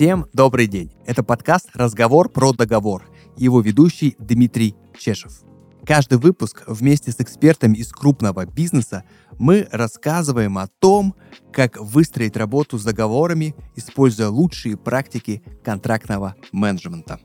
[0.00, 0.90] Всем добрый день.
[1.04, 3.06] Это подкаст «Разговор про договор».
[3.36, 5.42] Его ведущий Дмитрий Чешев.
[5.84, 9.04] Каждый выпуск вместе с экспертами из крупного бизнеса
[9.38, 11.14] мы рассказываем о том,
[11.52, 17.20] как выстроить работу с договорами, используя лучшие практики контрактного менеджмента.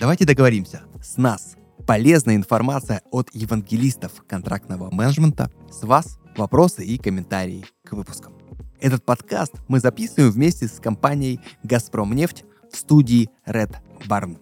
[0.00, 0.82] Давайте договоримся.
[1.00, 1.54] С нас
[1.86, 5.48] полезная информация от евангелистов контрактного менеджмента.
[5.70, 8.35] С вас вопросы и комментарии к выпускам.
[8.78, 13.74] Этот подкаст мы записываем вместе с компанией «Газпромнефть» в студии Red
[14.06, 14.36] Barn.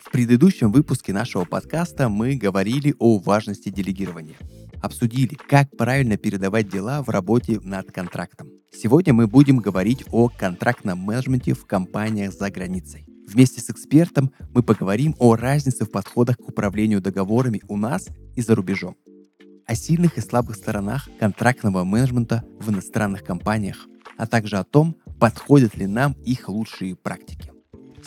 [0.00, 4.36] В предыдущем выпуске нашего подкаста мы говорили о важности делегирования.
[4.82, 8.50] Обсудили, как правильно передавать дела в работе над контрактом.
[8.72, 13.06] Сегодня мы будем говорить о контрактном менеджменте в компаниях за границей.
[13.26, 18.40] Вместе с экспертом мы поговорим о разнице в подходах к управлению договорами у нас и
[18.40, 18.96] за рубежом,
[19.66, 25.76] о сильных и слабых сторонах контрактного менеджмента в иностранных компаниях, а также о том, подходят
[25.76, 27.50] ли нам их лучшие практики.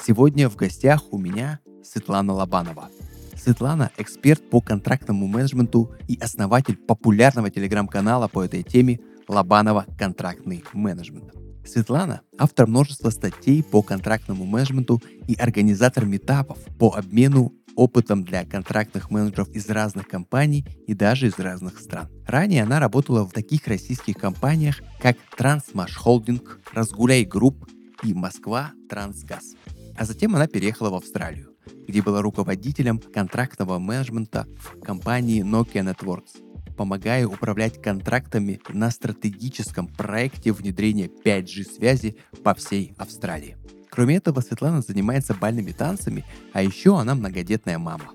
[0.02, 2.90] Сегодня в гостях у меня Светлана Лобанова.
[3.36, 11.39] Светлана– эксперт по контрактному менеджменту и основатель популярного телеграм-канала по этой теме Лобанова «Контрактный менеджмент».
[11.66, 19.10] Светлана– автор множества статей по контрактному менеджменту и организатор митапов по обмену опытом для контрактных
[19.10, 22.10] менеджеров из разных компаний и даже из разных стран.
[22.28, 27.66] Ранее она работала в таких российских компаниях, как Трансмашхолдинг, Разгуляй Групп
[28.04, 29.56] и Москва Трансгаз.
[29.98, 31.56] А затем она переехала в Австралию,
[31.88, 36.42] где была руководителем контрактного менеджмента в компании Nokia Networks–
[36.80, 43.58] помогая управлять контрактами на стратегическом проекте внедрения 5G-связи по всей Австралии.
[43.90, 48.06] Кроме этого, Светлана занимается бальными танцами, а еще она многодетная мама.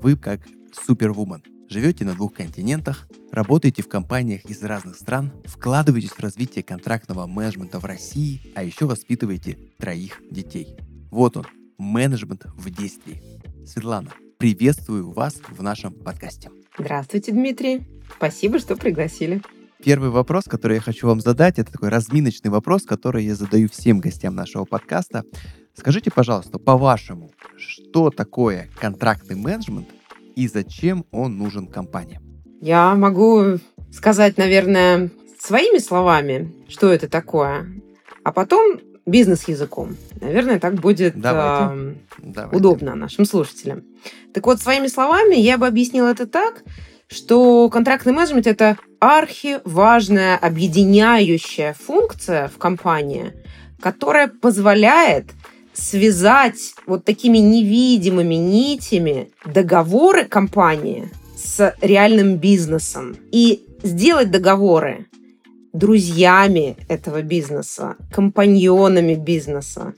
[0.00, 0.40] Вы как
[0.72, 1.42] супервумен.
[1.68, 7.78] Живете на двух континентах, работаете в компаниях из разных стран, вкладываетесь в развитие контрактного менеджмента
[7.78, 10.78] в России, а еще воспитываете троих детей.
[11.10, 11.44] Вот он,
[11.76, 13.20] менеджмент в действии.
[13.66, 16.50] Светлана, приветствую вас в нашем подкасте.
[16.78, 17.86] Здравствуйте, Дмитрий.
[18.16, 19.42] Спасибо, что пригласили.
[19.82, 24.00] Первый вопрос, который я хочу вам задать, это такой разминочный вопрос, который я задаю всем
[24.00, 25.24] гостям нашего подкаста.
[25.74, 29.88] Скажите, пожалуйста, по-вашему, что такое контрактный менеджмент
[30.36, 32.20] и зачем он нужен компании?
[32.60, 33.58] Я могу
[33.92, 37.66] сказать, наверное, своими словами, что это такое,
[38.22, 39.96] а потом бизнес-языком.
[40.20, 41.74] Наверное, так будет Давайте.
[41.74, 42.56] Э, Давайте.
[42.56, 43.82] удобно нашим слушателям.
[44.32, 46.62] Так вот, своими словами я бы объяснила это так,
[47.08, 53.32] что контрактный менеджмент– это архиважная объединяющая функция в компании,
[53.80, 55.26] которая позволяет
[55.74, 65.06] связать вот такими невидимыми нитями договоры компании с реальным бизнесом и сделать договоры
[65.72, 69.94] друзьями этого бизнеса, компаньонами бизнеса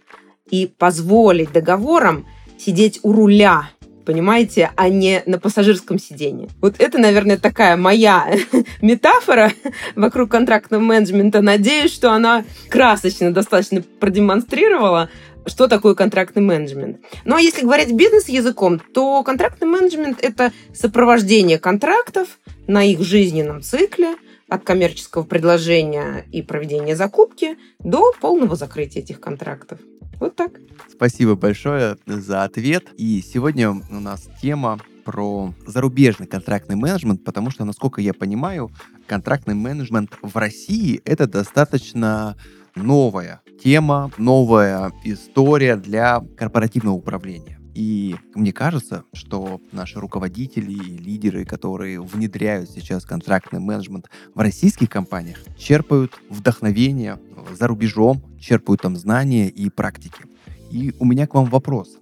[0.50, 2.27] и позволить договорам
[2.59, 3.71] сидеть у руля
[4.06, 6.49] понимаете, а не на пассажирском сидении.
[6.62, 8.27] Вот это, наверное, такая моя
[8.81, 9.53] метафора
[9.97, 11.43] вокруг контрактного менеджмента.
[11.43, 15.11] Надеюсь, что она красочно достаточно продемонстрировала,
[15.44, 16.99] что такое контрактный менеджмент.
[17.25, 24.15] Ну а если говорить бизнес-языком, то контрактный менеджмент– это сопровождение контрактов на их жизненном цикле,
[24.49, 29.81] от коммерческого предложения и проведения закупки до полного закрытия этих контрактов.
[30.21, 30.53] Вот так.
[30.91, 32.87] Спасибо большое за ответ.
[32.97, 38.71] И сегодня у нас тема про зарубежный контрактный менеджмент, потому что, насколько я понимаю,
[39.06, 42.37] контрактный менеджмент в России это достаточно
[42.75, 47.56] новая тема, новая история для корпоративного управления.
[47.76, 54.88] И мне кажется, что наши руководители и лидеры, которые внедряют сейчас контрактный менеджмент в российских
[54.88, 57.19] компаниях, черпают вдохновение
[57.53, 60.22] за рубежом, черпают там знания и практики.
[60.70, 61.99] И у меня к вам вопрос.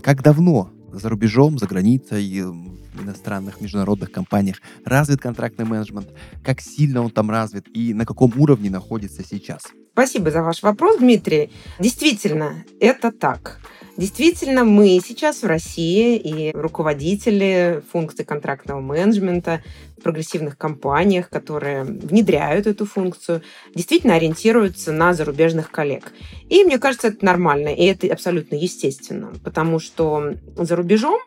[0.00, 6.08] Как давно за рубежом, за границей, и в иностранных международных компаниях развит контрактный менеджмент,
[6.42, 9.64] как сильно он там развит и на каком уровне находится сейчас?
[9.92, 11.50] Спасибо за ваш вопрос, Дмитрий.
[11.78, 13.60] Действительно, это так.
[13.98, 19.60] Действительно, мы сейчас в России и руководители функций контрактного менеджмента
[19.98, 23.42] в прогрессивных компаниях, которые внедряют эту функцию,
[23.74, 26.12] действительно ориентируются на зарубежных коллег.
[26.48, 31.18] И мне кажется, это нормально, и это абсолютно естественно, потому что за рубежом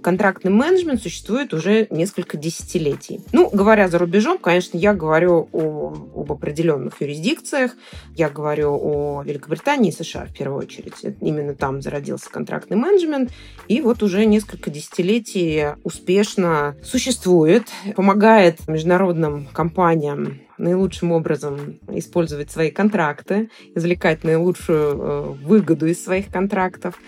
[0.00, 3.20] контрактный менеджмент существует уже несколько десятилетий.
[3.32, 7.72] Ну, говоря за рубежом, конечно, я говорю о, об определенных юрисдикциях,
[8.16, 10.94] я говорю о Великобритании и США в первую очередь.
[11.20, 13.30] Именно там зародился контрактный менеджмент,
[13.68, 17.64] и вот уже несколько десятилетий успешно существует,
[17.94, 26.98] помогает международным компаниям наилучшим образом использовать свои контракты, извлекать наилучшую э, выгоду из своих контрактов.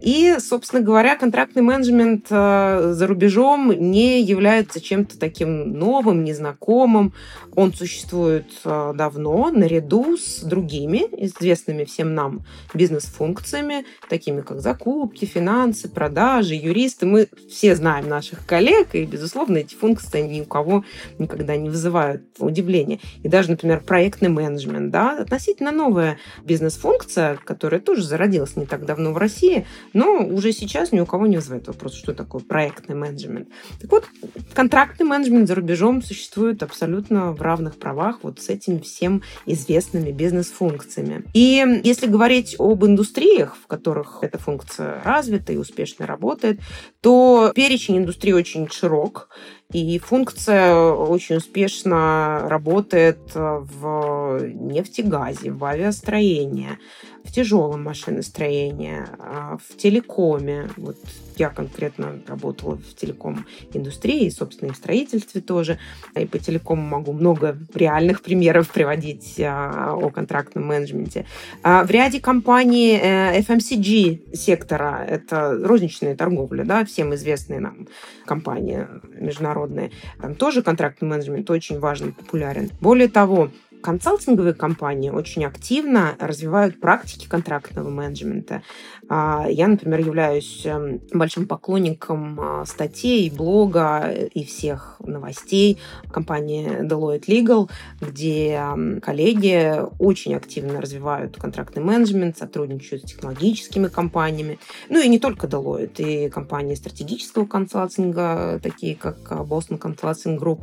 [0.00, 7.14] И, собственно говоря, контрактный менеджмент э, за рубежом не является чем-то таким новым, незнакомым.
[7.54, 12.44] Он существует э, давно, наряду с другими известными всем нам
[12.74, 17.06] бизнес-функциями, такими как закупки, финансы, продажи, юристы.
[17.06, 20.84] Мы все знаем наших коллег, и, безусловно, эти функции ни у кого
[21.18, 23.00] никогда не вызывают удивления.
[23.22, 29.12] И даже, например, проектный менеджмент, да, относительно новая бизнес-функция, которая тоже зародилась не так давно
[29.12, 29.66] в России,
[29.96, 33.48] но уже сейчас ни у кого не вызывает вопрос, что такое проектный менеджмент.
[33.80, 34.04] Так вот,
[34.52, 41.24] контрактный менеджмент за рубежом существует абсолютно в равных правах вот с этими всем известными бизнес-функциями.
[41.32, 46.60] И если говорить об индустриях, в которых эта функция развита и успешно работает,
[47.00, 49.30] то перечень индустрии очень широк.
[49.72, 56.78] И функция очень успешно работает в нефтегазе, в авиастроении,
[57.24, 60.70] в тяжелом машиностроении, а, в телекоме.
[60.76, 60.96] Вот
[61.36, 65.78] я конкретно работала в телеком-индустрии, собственно, и в строительстве тоже.
[66.14, 71.26] И по телекому могу много реальных примеров приводить а, о контрактном менеджменте.
[71.62, 77.88] А, в ряде компаний э, FMCG сектора, это розничная торговля, да, всем известные нам
[78.24, 78.86] компании
[79.18, 82.70] международные, там тоже контрактный менеджмент очень важен, популярен.
[82.80, 83.50] Более того,
[83.82, 88.62] консалтинговые компании очень активно развивают практики контрактного менеджмента.
[89.08, 95.78] А, я, например, являюсь эм, большим поклонником а, статей, блога и всех новостей
[96.10, 97.70] компании Deloitte Legal,
[98.00, 98.60] где
[99.02, 104.58] коллеги очень активно развивают контрактный менеджмент, сотрудничают с технологическими компаниями.
[104.88, 110.62] Ну и не только Deloitte, и компании стратегического консалтинга, такие как Boston Consulting Group,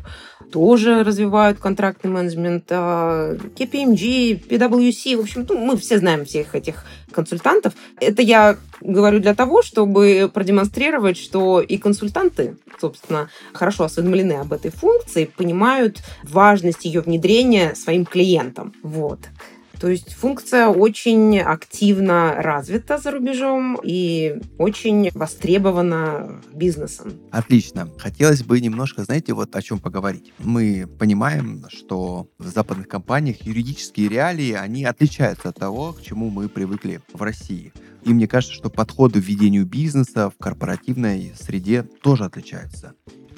[0.51, 2.69] тоже развивают контрактный менеджмент.
[2.69, 7.73] KPMG, PwC, в общем, ну, мы все знаем всех этих консультантов.
[7.99, 14.71] Это я говорю для того, чтобы продемонстрировать, что и консультанты, собственно, хорошо осведомлены об этой
[14.71, 18.73] функции, понимают важность ее внедрения своим клиентам.
[18.83, 19.19] Вот.
[19.83, 27.12] То есть функция очень активно развита за рубежом и очень востребована бизнесом.
[27.31, 27.89] Отлично.
[27.97, 30.31] Хотелось бы немножко, знаете, вот о чем поговорить.
[30.39, 36.47] Мы понимаем, что в западных компаниях юридические реалии, они отличаются от того, к чему мы
[36.47, 37.74] привыкли в России.
[38.06, 42.94] И мне кажется, что подходы к ведению бизнеса в корпоративной среде тоже отличаются.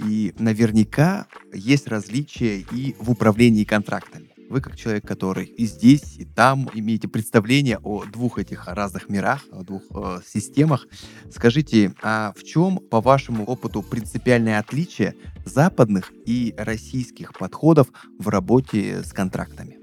[0.06, 4.35] И наверняка есть различия и в управлении контрактами.
[4.50, 9.42] Вы как человек, который и здесь, и там имеете представление о двух этих разных мирах,
[9.52, 10.88] о двух э, системах.
[11.32, 15.16] Скажите, а в чем, по вашему опыту, принципиальное отличие
[15.46, 17.88] западных и российских подходов
[18.20, 19.78] в работе с контрактами?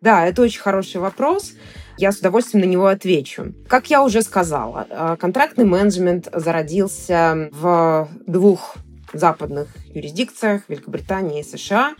[0.00, 1.52] Да, это очень хороший вопрос.
[1.96, 3.54] Я с удовольствием на него отвечу.
[3.68, 8.76] Как я уже сказала, э, контрактный менеджмент зародился в двух
[9.12, 11.94] западных юрисдикциях, Великобритании и США.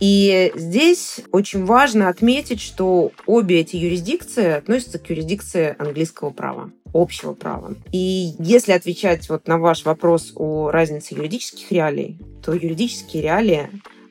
[0.00, 7.32] И здесь очень важно отметить, что обе эти юрисдикции относятся к юрисдикции английского права общего
[7.32, 7.74] права.
[7.90, 13.70] И если отвечать вот на ваш вопрос о разнице юридических реалий, то юридические реалии,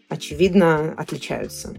[0.09, 1.75] очевидно, отличаются.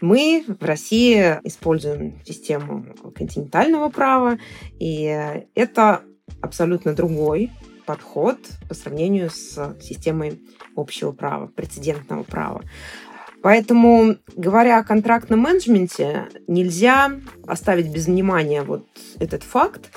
[0.00, 4.38] Мы в России используем систему континентального права,
[4.80, 6.02] и это
[6.40, 7.52] абсолютно другой
[7.86, 8.38] подход
[8.68, 10.40] по сравнению с системой
[10.74, 12.62] общего права, прецедентного права.
[13.44, 17.12] Поэтому, говоря о контрактном менеджменте, нельзя
[17.46, 18.86] оставить без внимания вот
[19.18, 19.90] этот факт.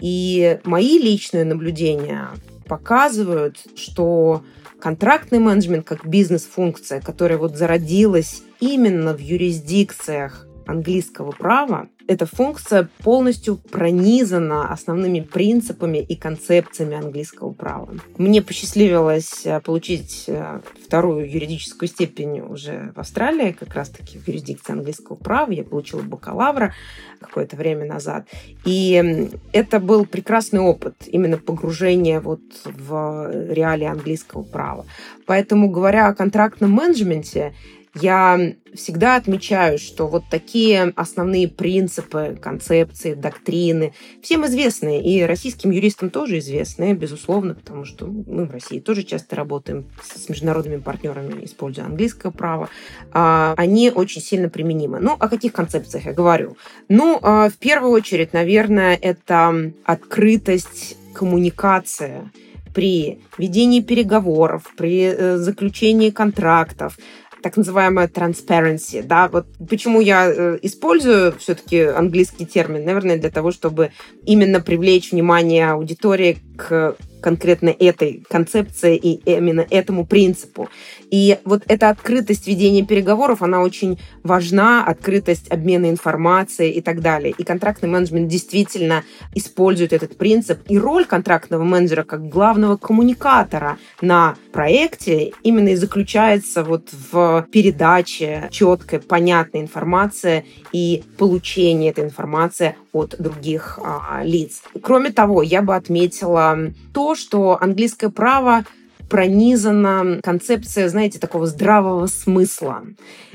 [0.00, 2.30] И мои личные наблюдения
[2.66, 4.42] показывают, что
[4.80, 13.56] контрактный менеджмент как бизнес-функция, которая вот зародилась именно в юрисдикциях английского права, эта функция полностью
[13.56, 17.88] пронизана основными принципами и концепциями английского права.
[18.18, 24.72] Мне посчастливилось э, получить э, вторую юридическую степень уже в Австралии, как раз-таки в юрисдикции
[24.72, 25.52] английского права.
[25.52, 26.74] Я получила бакалавра
[27.20, 28.26] какое-то время назад.
[28.64, 34.86] И это был прекрасный опыт, именно погружение вот в реалии английского права.
[35.26, 37.54] Поэтому, говоря о контрактном менеджменте,
[37.94, 46.08] я всегда отмечаю, что вот такие основные принципы, концепции, доктрины, всем известные, и российским юристам
[46.08, 51.84] тоже известны, безусловно, потому что мы в России тоже часто работаем с международными партнерами, используя
[51.84, 52.70] английское право,
[53.12, 54.98] а, они очень сильно применимы.
[54.98, 56.56] Ну, о каких концепциях я говорю?
[56.88, 62.30] Ну, а, в первую очередь, наверное, это открытость коммуникация
[62.74, 66.96] при ведении переговоров, при э, заключении контрактов,
[67.42, 73.50] так называемая transparency, да, вот почему я э, использую все-таки английский термин, наверное, для того,
[73.50, 73.90] чтобы
[74.24, 80.68] именно привлечь внимание аудитории к конкретно этой концепции и именно этому принципу.
[81.12, 87.34] И вот эта открытость ведения переговоров, она очень важна, открытость обмена информацией и так далее.
[87.36, 89.04] И контрактный менеджмент действительно
[89.34, 90.60] использует этот принцип.
[90.68, 98.48] И роль контрактного менеджера как главного коммуникатора на проекте именно и заключается вот в передаче
[98.50, 104.62] четкой, понятной информации и получении этой информации от других а, лиц.
[104.82, 106.58] Кроме того, я бы отметила
[106.94, 108.64] то, что английское право
[109.12, 112.82] пронизана концепция, знаете, такого здравого смысла.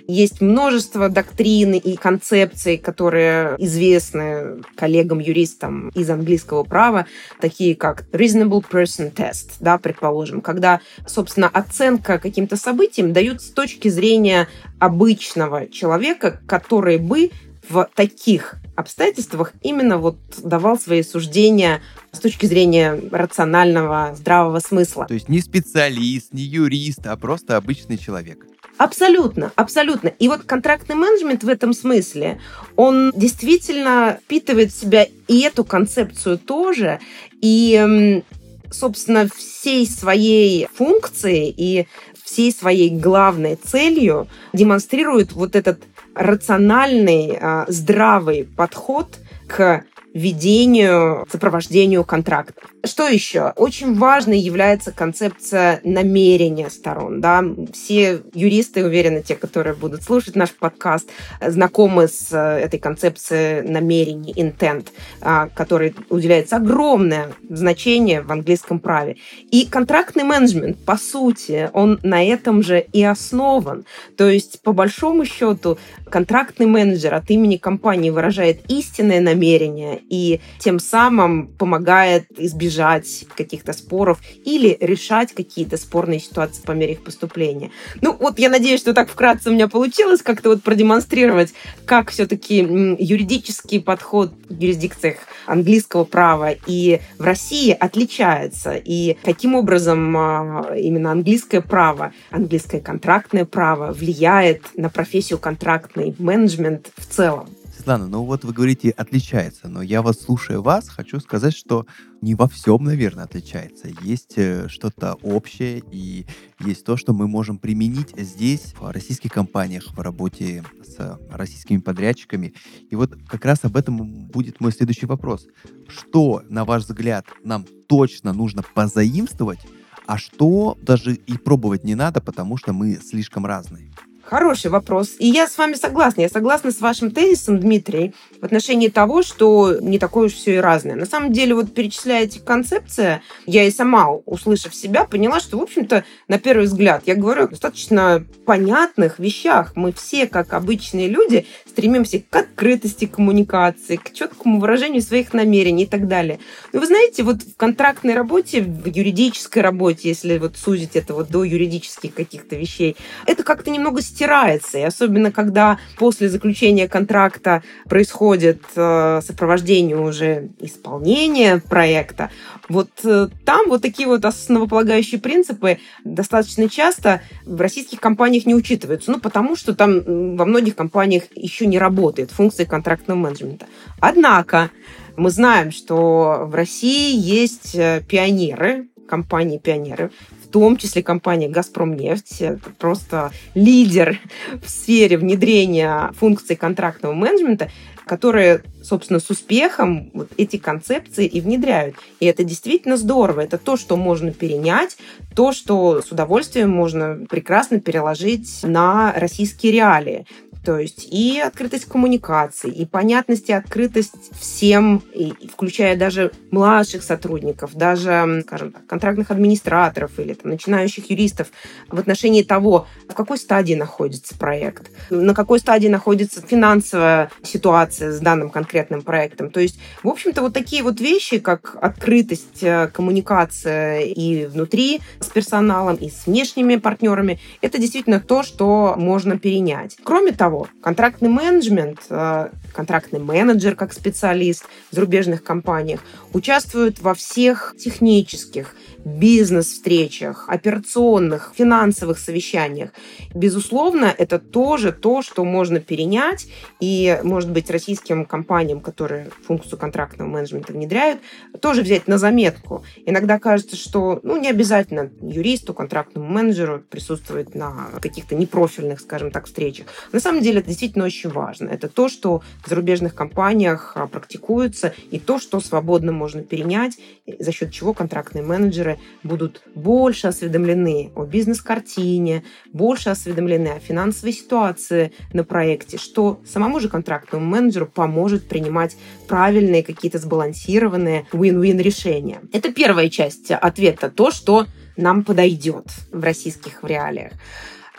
[0.08, 7.06] Есть множество доктрин и концепций, которые известны коллегам-юристам из английского права,
[7.40, 13.90] такие как reasonable person test, да, предположим, когда, собственно, оценка каким-то событиям дают с точки
[13.90, 14.48] зрения
[14.80, 17.30] обычного человека, который бы
[17.70, 21.82] в таких обстоятельствах именно вот давал свои суждения
[22.12, 25.06] с точки зрения рационального, здравого смысла.
[25.08, 28.46] То есть не специалист, не юрист, а просто обычный человек.
[28.78, 30.10] Абсолютно, абсолютно.
[30.10, 32.40] И вот контрактный менеджмент в этом смысле,
[32.76, 37.00] он действительно впитывает в себя и эту концепцию тоже,
[37.42, 38.24] и,
[38.70, 41.88] собственно, всей своей функцией и
[42.28, 45.82] всей своей главной целью демонстрирует вот этот
[46.14, 49.18] рациональный, а, здравый подход
[49.48, 49.86] к
[50.18, 52.62] ведению, сопровождению контракта.
[52.84, 53.54] Что еще?
[53.56, 57.22] Очень важной является концепция намерения сторон.
[57.22, 57.44] Да?
[57.72, 61.10] Все юристы, уверены, те, которые будут слушать наш подкаст,
[61.46, 64.88] знакомы с э, этой концепцией намерений, intent,
[65.22, 69.18] а, которой уделяется огромное значение в английском праве.
[69.52, 73.86] И контрактный менеджмент, по сути, он на этом же и основан.
[74.16, 75.78] То есть, по большому счету,
[76.10, 84.20] контрактный менеджер от имени компании выражает истинное намерение и тем самым помогает избежать каких-то споров
[84.46, 87.72] или решать какие-то спорные ситуации по мере их поступления.
[88.02, 91.54] Ну, вот я надеюсь, что так вкратце у меня получилось как-то вот продемонстрировать,
[91.86, 100.16] как все-таки юридический подход в юрисдикциях английского права и в России отличается, и каким образом
[100.18, 107.48] а, именно английское право, английское контрактное право влияет на профессию контрактный менеджмент в целом.
[107.78, 111.86] Светлана, ну вот вы говорите, отличается, но я вас, слушая вас, хочу сказать, что
[112.22, 113.88] не во всем, наверное, отличается.
[114.02, 116.26] Есть э, что-то общее и
[116.60, 122.56] есть то, что мы можем применить здесь, в российских компаниях, в работе с российскими подрядчиками.
[122.90, 125.48] И вот как раз об этом будет мой следующий вопрос.
[125.88, 129.60] Что, на ваш взгляд, нам точно нужно позаимствовать,
[130.08, 133.94] а что даже и пробовать не надо, потому что мы слишком разные?
[134.30, 135.16] Хороший вопрос.
[135.20, 136.20] И я с вами согласна.
[136.20, 140.58] Я согласна с вашим тезисом, Дмитрий, в отношении того, что не такое уж все и
[140.58, 140.96] разное.
[140.96, 145.62] На самом деле, вот перечисляя эти концепции, я и сама, услышав себя, поняла, что, в
[145.62, 149.78] общем-то, на первый взгляд, я говорю о достаточно понятных вещах.
[149.78, 155.88] Мы все, как обычные люди, стремимся к открытости коммуникации, к четкому выражению своих намерений и
[155.88, 156.40] так далее.
[156.74, 161.30] Но вы знаете, вот в контрактной работе, в юридической работе, если вот сузить это вот
[161.30, 164.80] до юридических каких-то вещей, это как-то немного стирается.
[164.80, 172.32] И особенно, когда после заключения контракта происходит э, сопровождение уже исполнения проекта,
[172.68, 179.12] вот э, там вот такие вот основополагающие принципы достаточно часто в российских компаниях не учитываются.
[179.12, 183.68] Ну, потому что там во многих компаниях еще не работает функция контрактного менеджмента.
[184.00, 184.72] Однако
[185.16, 190.12] мы знаем, что в России есть э, пионеры, компании-пионеры,
[190.48, 192.42] в том числе компания «Газпромнефть».
[192.42, 194.20] Это просто лидер
[194.64, 197.70] в сфере внедрения функций контрактного менеджмента,
[198.06, 201.96] которые, собственно, с успехом вот эти концепции и внедряют.
[202.22, 203.42] И это действительно здорово.
[203.42, 204.98] Это то, что можно перенять,
[205.36, 210.26] то, что с удовольствием можно прекрасно переложить на российские реалии.
[210.68, 217.74] То есть и открытость коммуникаций, и понятность и открытость всем, и, включая даже младших сотрудников,
[217.74, 221.48] даже, скажем так, контрактных администраторов или там, начинающих юристов
[221.88, 228.20] в отношении того, в какой стадии находится проект, на какой стадии находится финансовая ситуация с
[228.20, 229.52] данным конкретным проектом.
[229.52, 235.28] То есть, в общем-то, вот такие вот вещи, как открытость, э, коммуникация и внутри с
[235.28, 239.96] персоналом, и с внешними партнерами, это действительно то, что можно перенять.
[240.04, 246.02] Кроме того, контрактный менеджмент, э, контрактный менеджер как специалист в зарубежных компаниях
[246.34, 248.76] участвует во всех технических,
[249.08, 252.92] бизнес-встречах, операционных, финансовых совещаниях.
[253.34, 256.48] Безусловно, это тоже то, что можно перенять,
[256.80, 261.22] и, может быть, российским компаниям, которые функцию контрактного менеджмента внедряют,
[261.62, 262.84] тоже взять на заметку.
[263.06, 269.46] Иногда кажется, что ну, не обязательно юристу, контрактному менеджеру присутствовать на каких-то непрофильных, скажем так,
[269.46, 269.88] встречах.
[270.12, 271.70] На самом деле это действительно очень важно.
[271.70, 276.98] Это то, что в зарубежных компаниях а, практикуется, и то, что свободно можно перенять,
[277.40, 285.12] за счет чего контрактные менеджеры будут больше осведомлены о бизнес-картине, больше осведомлены о финансовой ситуации
[285.34, 292.42] на проекте, что самому же контрактному менеджеру поможет принимать правильные, какие-то сбалансированные win-win решения.
[292.54, 297.34] Это первая часть ответа, то, что нам подойдет в российских реалиях.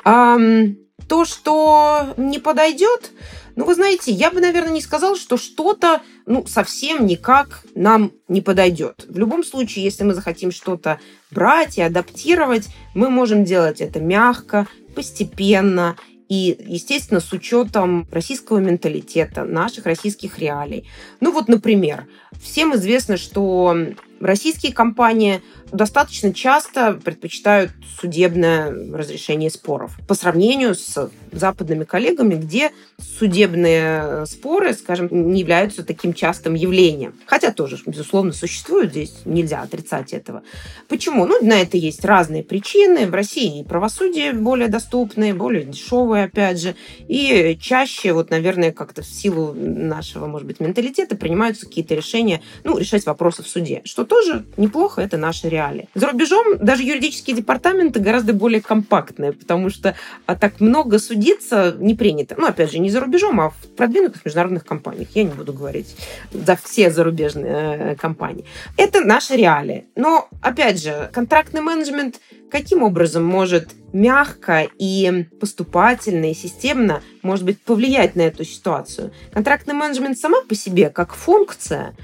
[0.04, 3.12] То, что не подойдет,
[3.58, 8.40] ну, вы знаете, я бы, наверное, не сказала, что что-то, ну, совсем никак нам не
[8.40, 9.04] подойдет.
[9.08, 11.00] В любом случае, если мы захотим что-то
[11.32, 15.96] брать и адаптировать, мы можем делать это мягко, постепенно
[16.28, 20.88] и, естественно, с учетом российского менталитета, наших российских реалий.
[21.18, 22.06] Ну вот, например,
[22.40, 23.76] всем известно, что
[24.20, 34.26] российские компании достаточно часто предпочитают судебное разрешение споров по сравнению с западными коллегами, где судебные
[34.26, 37.14] споры, скажем, не являются таким частым явлением.
[37.26, 40.42] Хотя тоже, безусловно, существуют, здесь нельзя отрицать этого.
[40.88, 41.26] Почему?
[41.26, 43.06] Ну, на это есть разные причины.
[43.06, 46.74] В России правосудие более доступное, более дешевое, опять же.
[47.08, 52.78] И чаще, вот, наверное, как-то в силу нашего, может быть, менталитета принимаются какие-то решения, ну,
[52.78, 55.88] решать вопросы в суде, что тоже неплохо, это наши реалии.
[55.94, 59.94] За рубежом даже юридические департаменты гораздо более компактные, потому что
[60.26, 62.34] а, так много судиться не принято.
[62.38, 65.08] Ну, опять же, не за рубежом, а в продвинутых международных компаниях.
[65.14, 65.96] Я не буду говорить
[66.32, 68.44] за все зарубежные э, компании.
[68.76, 69.86] Это наши реалии.
[69.96, 77.60] Но, опять же, контрактный менеджмент каким образом может мягко и поступательно и системно, может быть,
[77.60, 79.12] повлиять на эту ситуацию.
[79.32, 81.94] Контрактный менеджмент сама по себе, как функция,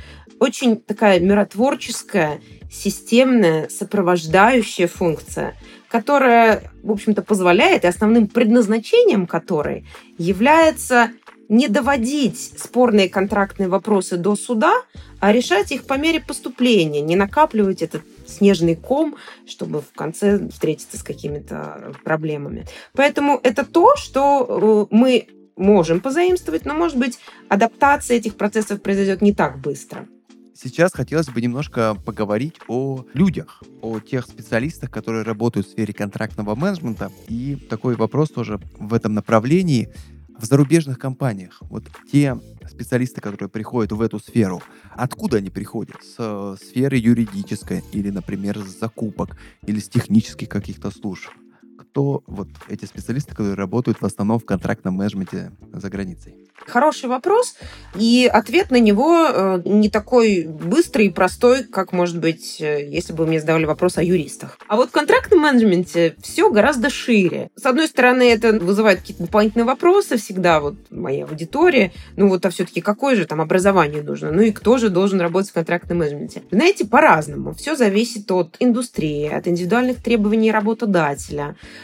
[0.40, 2.40] очень такая миротворческая,
[2.74, 5.54] системная, сопровождающая функция,
[5.88, 9.86] которая, в общем-то, позволяет, и основным предназначением которой
[10.18, 11.10] является
[11.48, 14.82] не доводить спорные контрактные вопросы до суда,
[15.20, 20.98] а решать их по мере поступления, не накапливать этот снежный ком, чтобы в конце встретиться
[20.98, 22.66] с какими-то проблемами.
[22.92, 29.22] Поэтому это то, что э, мы можем позаимствовать, но, может быть, адаптация этих процессов произойдет
[29.22, 30.08] не так быстро.
[30.56, 36.54] Сейчас хотелось бы немножко поговорить о людях, о тех специалистах, которые работают в сфере контрактного
[36.54, 37.10] менеджмента.
[37.26, 39.92] И такой вопрос тоже в этом направлении.
[40.38, 42.38] В зарубежных компаниях, вот те
[42.68, 44.62] специалисты, которые приходят в эту сферу,
[44.92, 45.96] откуда они приходят?
[46.02, 49.36] С э, сферы юридической или, например, с закупок
[49.66, 51.30] или с технических каких-то служб?
[51.94, 56.34] Кто вот эти специалисты, которые работают в основном в контрактном менеджменте за границей?
[56.66, 57.56] Хороший вопрос,
[57.94, 63.12] и ответ на него э, не такой быстрый и простой, как, может быть, э, если
[63.12, 64.58] бы мне задавали вопрос о юристах.
[64.66, 67.50] А вот в контрактном менеджменте все гораздо шире.
[67.54, 72.50] С одной стороны, это вызывает какие-то дополнительные вопросы всегда, вот моей аудитории, ну вот, а
[72.50, 74.32] все-таки какое же там образование нужно?
[74.32, 76.42] Ну и кто же должен работать в контрактном менеджменте?
[76.50, 77.54] Знаете, по-разному.
[77.54, 81.56] Все зависит от индустрии, от индивидуальных требований работодателя,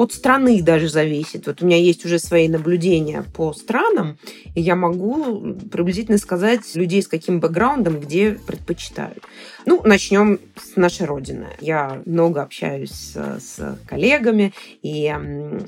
[0.00, 1.46] от страны даже зависит.
[1.46, 4.16] Вот у меня есть уже свои наблюдения по странам,
[4.54, 9.22] и я могу приблизительно сказать людей с каким бэкграундом, где предпочитают.
[9.66, 11.48] Ну, начнем с нашей Родины.
[11.60, 15.14] Я много общаюсь с, с коллегами и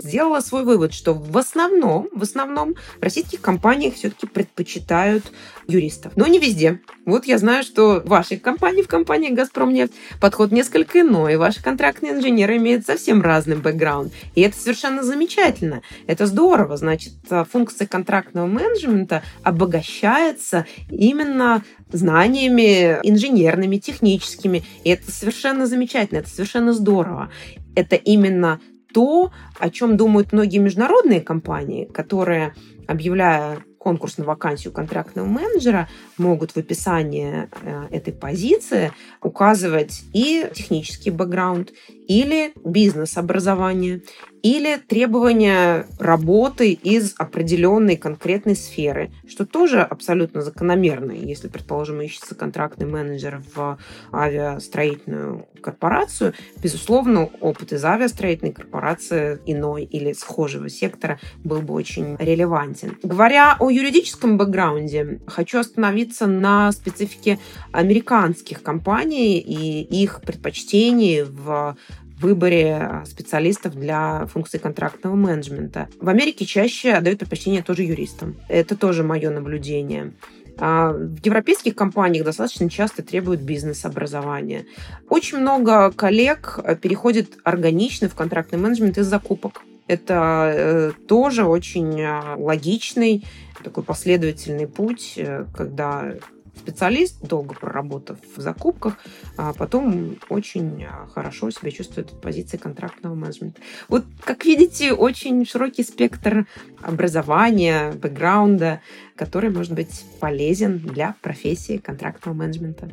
[0.01, 5.31] сделала свой вывод, что в основном, в основном в российских компаниях все-таки предпочитают
[5.69, 6.15] юристов.
[6.17, 6.81] Но не везде.
[7.05, 11.37] Вот я знаю, что в вашей компании, в компании «Газпромнефть» подход несколько иной.
[11.37, 14.13] Ваши контрактные инженеры имеют совсем разный бэкграунд.
[14.35, 15.83] И это совершенно замечательно.
[16.07, 16.77] Это здорово.
[16.77, 17.15] Значит,
[17.51, 24.63] функция контрактного менеджмента обогащается именно знаниями инженерными, техническими.
[24.85, 27.31] И это совершенно замечательно, это совершенно здорово.
[27.75, 28.61] Это именно
[28.93, 32.55] то, о чем думают многие международные компании, которые,
[32.87, 41.11] объявляя конкурс на вакансию контрактного менеджера, могут в описании э, этой позиции указывать и технический
[41.11, 41.73] бэкграунд,
[42.09, 44.03] или бизнес-образование,
[44.43, 51.13] или требования работы из определенной конкретной сферы, что тоже абсолютно закономерно.
[51.13, 53.79] Если, предположим, ищется контрактный менеджер в
[54.13, 62.99] авиастроительную корпорацию, безусловно, опыт из авиастроительной корпорации иной или схожего сектора был бы очень релевантен.
[63.03, 67.39] Говоря о юридическом бэкграунде, хочу остановиться на специфике
[67.71, 71.77] американских компаний и их предпочтений в
[72.23, 75.89] выборе а, специалистов для функций контрактного менеджмента.
[76.01, 78.37] В Америке чаще отдают предпочтение тоже юристам.
[78.49, 80.13] Это тоже мое наблюдение.
[80.59, 84.67] А, в европейских компаниях достаточно часто требуют бизнес-образования.
[85.09, 89.63] Очень много коллег э, переходит органично в контрактный менеджмент из закупок.
[89.87, 93.25] Это э, тоже очень а, логичный,
[93.63, 96.15] такой последовательный путь, э, когда
[96.57, 98.99] специалист, долго проработав в закупках,
[99.37, 103.61] а потом очень а, хорошо себя чувствует в позиции контрактного менеджмента.
[103.89, 106.47] Вот, как видите, очень широкий спектр
[106.83, 108.81] образования, бэкграунда,
[109.17, 112.91] который может быть полезен для профессии контрактного менеджмента.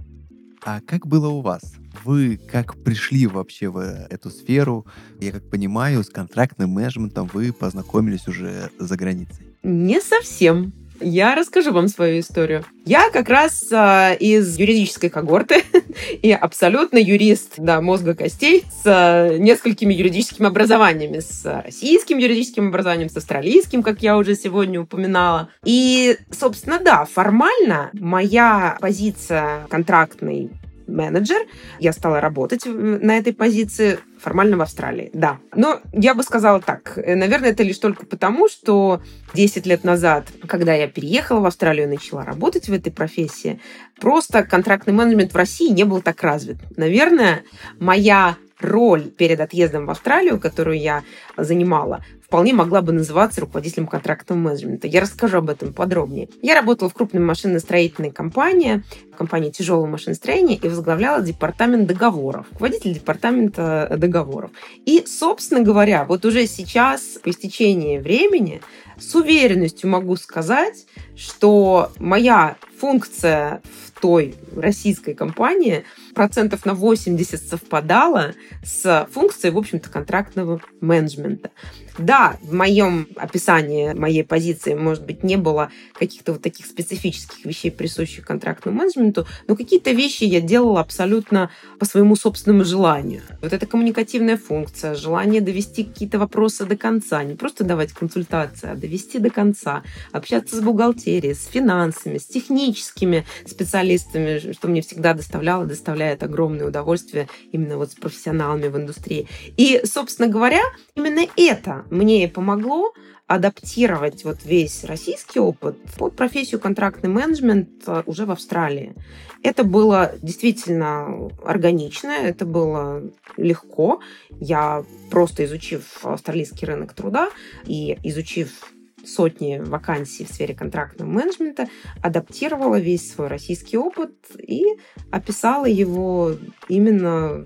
[0.64, 1.74] А как было у вас?
[2.04, 4.86] Вы как пришли вообще в эту сферу?
[5.20, 9.48] Я как понимаю, с контрактным менеджментом вы познакомились уже за границей.
[9.64, 10.74] Не совсем.
[11.02, 12.66] Я расскажу вам свою историю.
[12.86, 15.64] Я как раз э, из юридической когорты
[16.22, 21.20] и абсолютно юрист до мозга костей с э, несколькими юридическими образованиями.
[21.20, 25.50] С российским юридическим образованием, с австралийским, как я уже сегодня упоминала.
[25.64, 30.50] И, собственно, да, формально моя позиция контрактной
[30.90, 31.38] менеджер.
[31.80, 35.40] Я стала работать на этой позиции формально в Австралии, да.
[35.56, 39.02] Но я бы сказала так, э, наверное, это лишь только потому, что
[39.34, 43.60] 10 лет назад, когда я переехала в Австралию и начала работать в этой профессии,
[44.00, 46.58] просто контрактный менеджмент в России не был так развит.
[46.76, 47.44] Наверное,
[47.80, 51.04] моя роль перед отъездом в Австралию, которую я
[51.38, 54.88] занимала, вполне могла бы называться руководителем контрактного менеджмента.
[54.88, 56.30] Я расскажу об этом подробнее.
[56.42, 58.84] Я работала в крупной машиностроительной компании,
[59.18, 64.52] компании тяжелого машиностроения, и возглавляла департамент договоров, руководитель департамента договоров.
[64.86, 68.62] И, собственно говоря, вот уже сейчас, по истечении времени,
[69.00, 75.84] с уверенностью могу сказать, что моя функция в той российской компании
[76.20, 81.50] процентов на 80 совпадала с функцией, в общем-то, контрактного менеджмента.
[81.98, 87.72] Да, в моем описании моей позиции, может быть, не было каких-то вот таких специфических вещей,
[87.72, 93.22] присущих контрактному менеджменту, но какие-то вещи я делала абсолютно по своему собственному желанию.
[93.42, 98.76] Вот эта коммуникативная функция, желание довести какие-то вопросы до конца, не просто давать консультации, а
[98.76, 105.66] довести до конца, общаться с бухгалтерией, с финансами, с техническими специалистами, что мне всегда доставляло,
[105.66, 109.28] доставляет огромное удовольствие именно вот с профессионалами в индустрии.
[109.58, 110.62] И, собственно говоря,
[110.96, 112.94] именно это мне и помогло
[113.30, 118.96] адаптировать вот весь российский опыт под профессию контрактный менеджмент э, уже в Австралии.
[119.44, 123.04] Это было действительно органично, это было
[123.38, 124.02] легко.
[124.32, 127.30] Я просто изучив австралийский рынок труда
[127.68, 128.74] и изучив
[129.14, 131.68] сотни вакансий в сфере контрактного менеджмента,
[132.02, 134.66] адаптировала весь свой российский опыт и
[135.12, 136.36] описала его
[136.68, 137.46] именно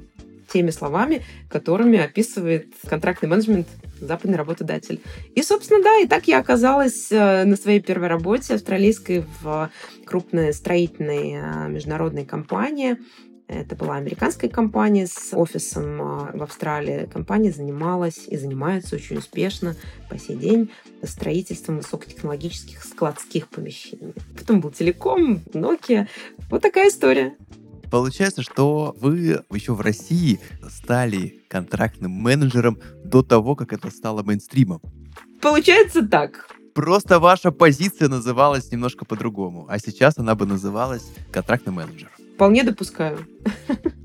[0.53, 3.67] теми словами, которыми описывает контрактный менеджмент
[3.99, 5.01] западный работодатель.
[5.33, 9.71] И, собственно, да, и так я оказалась э, на своей первой работе австралийской в
[10.05, 12.97] крупной строительной э, международной компании.
[13.47, 17.09] Это была американская компания с офисом э, в Австралии.
[17.11, 19.75] Компания занималась и занимается очень успешно
[20.09, 20.71] по сей день
[21.03, 24.13] строительством высокотехнологических складских помещений.
[24.37, 26.07] Потом был телеком, Nokia.
[26.49, 27.35] Вот такая история.
[27.91, 34.81] Получается, что вы еще в России стали контрактным менеджером до того, как это стало мейнстримом.
[35.41, 36.47] Получается так.
[36.73, 42.09] Просто ваша позиция называлась немножко по-другому, а сейчас она бы называлась контрактный менеджер.
[42.35, 43.27] Вполне допускаю.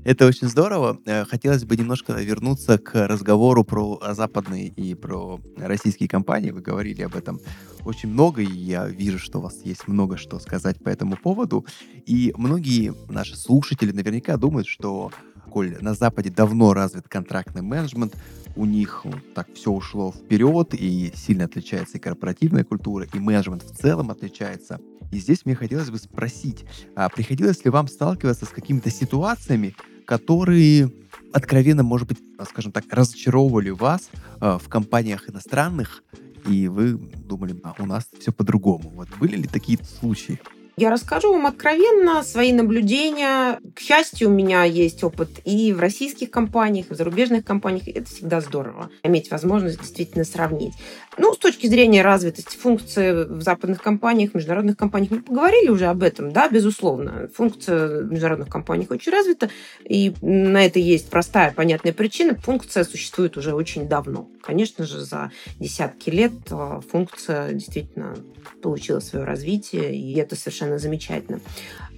[0.03, 0.99] Это очень здорово.
[1.05, 6.51] Э, хотелось бы немножко вернуться к разговору про западные и про российские компании.
[6.51, 7.39] Вы говорили об этом
[7.85, 11.65] очень много, и я вижу, что у вас есть много что сказать по этому поводу.
[12.05, 15.11] И многие наши слушатели наверняка думают, что
[15.49, 18.15] коль на Западе давно развит контрактный менеджмент,
[18.55, 23.75] у них так все ушло вперед, и сильно отличается и корпоративная культура, и менеджмент в
[23.75, 24.79] целом отличается.
[25.11, 30.91] И здесь мне хотелось бы спросить, а приходилось ли вам сталкиваться с какими-то ситуациями, которые
[31.33, 34.09] откровенно, может быть, скажем так, разочаровывали вас
[34.41, 36.03] э, в компаниях иностранных,
[36.47, 38.89] и вы думали, а у нас все по-другому.
[38.89, 40.39] Вот были ли такие случаи?
[40.79, 43.59] Я расскажу вам откровенно свои наблюдения.
[43.75, 47.89] К счастью, у меня есть опыт и в российских компаниях, и в зарубежных компаниях.
[47.89, 48.89] Это всегда здорово.
[49.03, 50.75] Иметь возможность действительно сравнить.
[51.21, 56.01] Ну, с точки зрения развитости функции в западных компаниях, международных компаниях, мы поговорили уже об
[56.01, 57.29] этом, да, безусловно.
[57.35, 59.49] Функция в международных компаниях очень развита,
[59.83, 62.35] и на это есть простая, понятная причина.
[62.35, 64.29] Функция существует уже очень давно.
[64.41, 68.15] Конечно же, за десятки лет а, функция действительно
[68.61, 71.41] получила свое развитие, и это совершенно замечательно.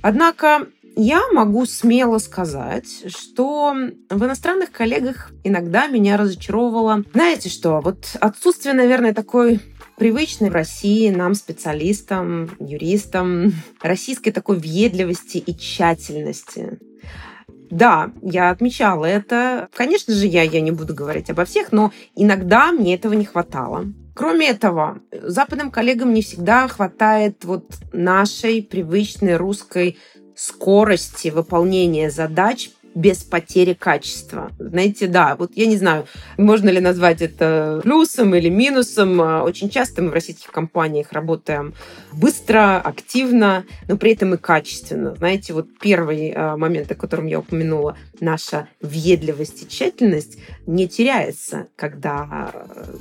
[0.02, 3.74] Однако я могу смело сказать, что
[4.10, 7.04] в иностранных коллегах иногда меня разочаровывало.
[7.14, 9.60] Знаете что, вот отсутствие, наверное, такой
[9.98, 16.80] привычной в России нам, специалистам, юристам, российской такой въедливости и тщательности.
[17.70, 19.70] Да, я отмечала это.
[19.74, 23.86] Конечно же, я, я не буду говорить обо всех, но иногда мне этого не хватало.
[24.14, 29.98] Кроме этого, западным коллегам не всегда хватает вот нашей привычной русской
[30.36, 34.52] скорости выполнения задач без потери качества.
[34.60, 36.06] Знаете, да, вот я не знаю,
[36.38, 39.22] можно ли назвать это плюсом или минусом.
[39.22, 41.74] А, очень часто мы в российских компаниях работаем
[42.12, 45.16] быстро, активно, но при этом и качественно.
[45.16, 51.68] Знаете, вот первый а, момент, о котором я упомянула, наша въедливость и тщательность не теряется,
[51.76, 52.52] когда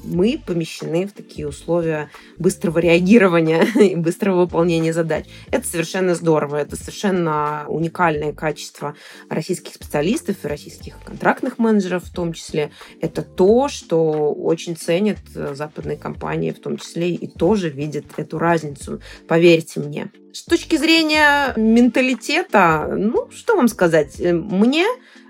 [0.04, 5.24] мы помещены в такие условия быстрого реагирования и быстрого выполнения задач.
[5.50, 8.94] Это совершенно здорово, это совершенно уникальное качество
[9.28, 12.70] российских специалистов и российских контрактных менеджеров в том числе.
[13.00, 19.00] Это то, что очень ценят западные компании в том числе и тоже видят эту разницу,
[19.26, 20.10] поверьте мне.
[20.32, 24.86] С точки зрения менталитета, ну, что вам сказать, мне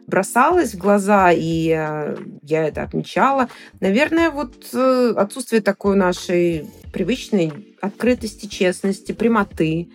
[0.06, 3.48] бросалось в глаза, и э, я это отмечала.
[3.78, 9.88] Наверное, вот э, отсутствие такой нашей привычной открытости, честности, прямоты,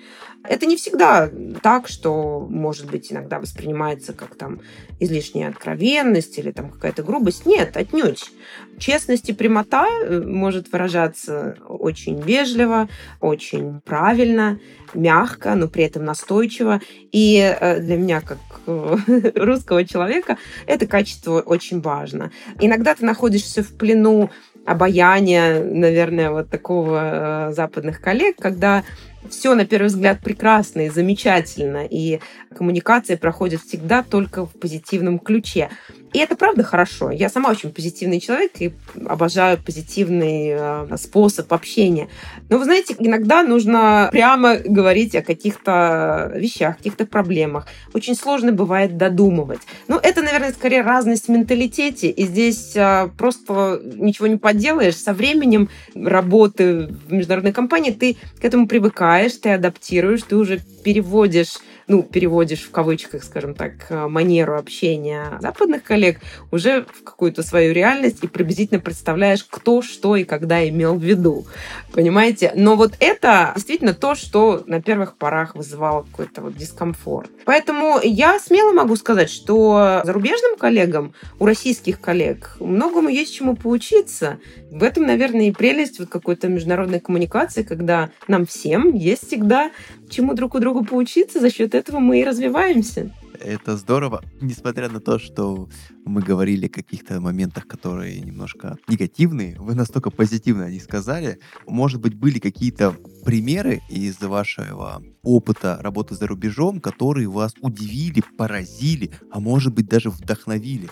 [0.49, 1.29] это не всегда
[1.61, 4.61] так, что, может быть, иногда воспринимается как там
[4.99, 7.45] излишняя откровенность или там какая-то грубость.
[7.45, 8.31] Нет, отнюдь.
[8.77, 14.59] Честность и прямота э, может выражаться очень вежливо, очень правильно,
[14.93, 16.81] мягко, но при этом настойчиво.
[17.11, 18.97] И э, для меня, как э,
[19.35, 22.31] русского человека, это качество очень важно.
[22.59, 24.29] Иногда ты находишься в плену
[24.65, 28.83] обаяния, наверное, вот такого западных коллег, когда
[29.29, 32.19] все, на первый взгляд, прекрасно и замечательно, и
[32.55, 35.69] коммуникация проходит всегда только в позитивном ключе.
[36.15, 37.11] И это правда хорошо.
[37.11, 38.73] Я сама очень позитивный человек и
[39.05, 42.07] обожаю позитивный э, способ общения.
[42.47, 47.67] Но вы знаете, иногда нужно прямо говорить о каких-то вещах, каких-то проблемах.
[47.93, 49.59] Очень сложно бывает додумывать.
[49.89, 52.09] Ну, это, наверное, скорее разность в менталитете.
[52.09, 54.95] И здесь э, просто ничего не поделаешь.
[54.95, 59.05] Со временем работы в международной компании ты к этому привыкаешь,
[59.41, 65.83] ты адаптируешь, ты уже переводишь ну, переводишь в кавычках, скажем так, э, манеру общения западных
[65.83, 66.19] коллег
[66.51, 71.45] уже в какую-то свою реальность и приблизительно представляешь, кто, что и когда имел в виду.
[71.93, 72.51] Понимаете?
[72.55, 77.29] Но вот это действительно то, что на первых порах вызывало какой-то вот дискомфорт.
[77.45, 84.39] Поэтому я смело могу сказать, что зарубежным коллегам, у российских коллег многому есть чему поучиться.
[84.71, 89.71] В этом, наверное, и прелесть вот какой-то международной коммуникации, когда нам всем есть всегда
[90.09, 93.11] чему друг у друга поучиться, за счет этого мы и развиваемся.
[93.39, 95.67] Это здорово, несмотря на то, что
[96.05, 101.39] мы говорили о каких-то моментах, которые немножко негативные, вы настолько позитивно они сказали.
[101.67, 109.11] Может быть, были какие-то примеры из вашего опыта работы за рубежом, которые вас удивили, поразили,
[109.31, 110.89] а может быть даже вдохновили?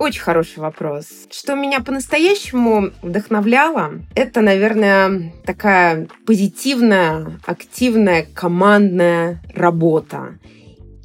[0.00, 1.04] Очень хороший вопрос.
[1.30, 10.38] Что меня по-настоящему вдохновляло, это, наверное, такая позитивная, активная командная работа.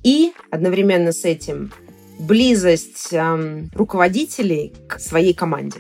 [0.02, 1.74] И одновременно с этим
[2.20, 5.80] близость эм, руководителей к своей команде.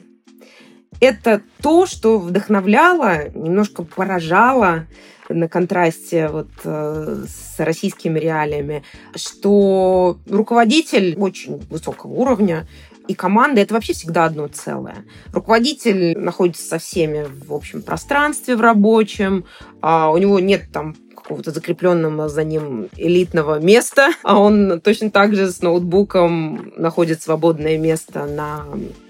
[0.99, 4.88] Это то, что вдохновляло, немножко поражало
[5.30, 8.84] на контрасте вот э, с российскими реалиями,
[9.15, 12.67] что руководитель очень высокого уровня,
[13.08, 15.06] и команда— это вообще всегда одно целое.
[15.34, 19.46] Руководитель находится со всеми в общем пространстве, в рабочем,
[19.82, 25.36] а у него нет там какого-то закрепленного за ним элитного места, а он точно так
[25.36, 28.65] же с ноутбуком находит свободное место на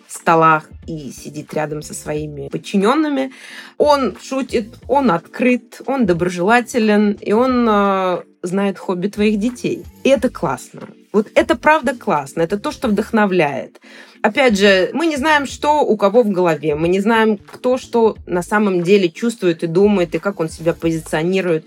[0.08, 3.32] столах и сидит рядом со своими подчиненными.
[3.78, 9.84] Он шутит, он открыт, он доброжелателен, и он э, знает хобби твоих детей.
[10.04, 10.88] И это классно.
[11.16, 13.80] Вот это правда классно, это то, что вдохновляет.
[14.22, 18.18] Опять же, мы не знаем, что у кого в голове, мы не знаем, кто что
[18.26, 21.64] на самом деле чувствует и думает, и как он себя позиционирует.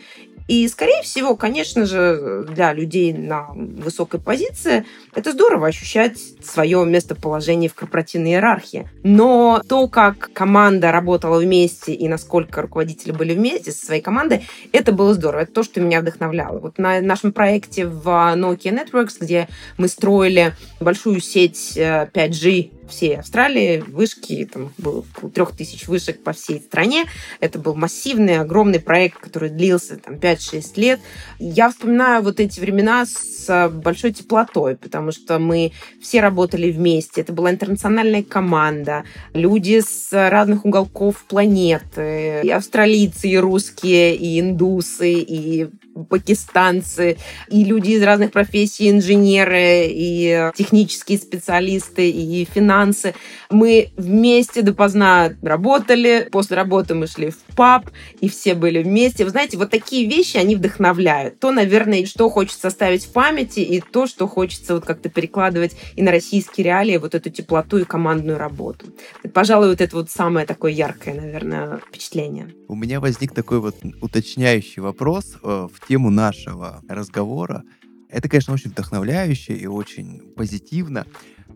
[0.49, 4.85] И, скорее всего, конечно же, для людей на высокой позиции
[5.15, 8.89] это здорово ощущать свое местоположение в корпоративной иерархии.
[9.03, 14.93] Но то, как команда работала вместе и насколько руководители были вместе со своей командой, это
[14.93, 15.43] было здорово.
[15.43, 16.59] Это то, что меня вдохновляло.
[16.59, 23.17] Вот на нашем проекте в Nokia Networks, где мы строили большую сеть 5G э, всей
[23.17, 27.05] Австралии, вышки, там было около трех тысяч вышек по всей стране.
[27.41, 31.01] Это был массивный, огромный проект, который длился там 5-6 лет.
[31.39, 35.73] Я вспоминаю вот эти времена с большой теплотой, потому что мы
[36.03, 37.21] все работали вместе.
[37.21, 45.13] Это была интернациональная команда, люди с разных уголков планеты, и австралийцы, и русские, и индусы,
[45.13, 45.69] и
[46.05, 47.17] пакистанцы,
[47.49, 53.15] и люди из разных профессий, инженеры, и технические специалисты, и финансы.
[53.51, 59.25] Мы вместе допоздна работали, после работы мы шли в паб, и все были вместе.
[59.25, 61.39] Вы знаете, вот такие вещи, они вдохновляют.
[61.39, 66.03] То, наверное, что хочется оставить в памяти, и то, что хочется вот как-то перекладывать и
[66.03, 68.87] на российские реалии, вот эту теплоту и командную работу.
[69.33, 72.55] Пожалуй, вот это вот самое такое яркое, наверное, впечатление.
[72.69, 77.65] У меня возник такой вот уточняющий вопрос э, в тему нашего разговора.
[78.11, 81.07] Это, конечно, очень вдохновляюще и очень позитивно,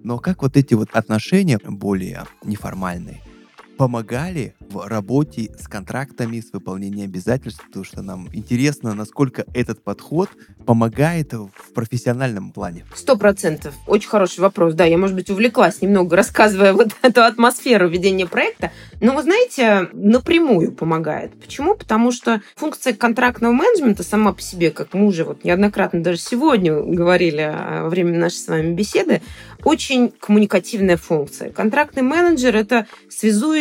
[0.02, 3.20] но как вот эти вот отношения более неформальные–
[3.76, 10.28] помогали в работе с контрактами, с выполнением обязательств, потому что нам интересно, насколько этот подход
[10.64, 12.84] помогает в профессиональном плане.
[12.94, 13.74] Сто процентов.
[13.86, 14.74] Очень хороший вопрос.
[14.74, 18.70] Да, я, может быть, увлеклась немного, рассказывая вот эту атмосферу ведения проекта.
[19.00, 21.32] Но, вы знаете, напрямую помогает.
[21.40, 21.74] Почему?
[21.74, 26.74] Потому что функция контрактного менеджмента сама по себе, как мы уже вот неоднократно даже сегодня
[26.80, 29.20] говорили во время нашей с вами беседы,
[29.64, 31.50] очень коммуникативная функция.
[31.50, 32.86] Контрактный менеджер– это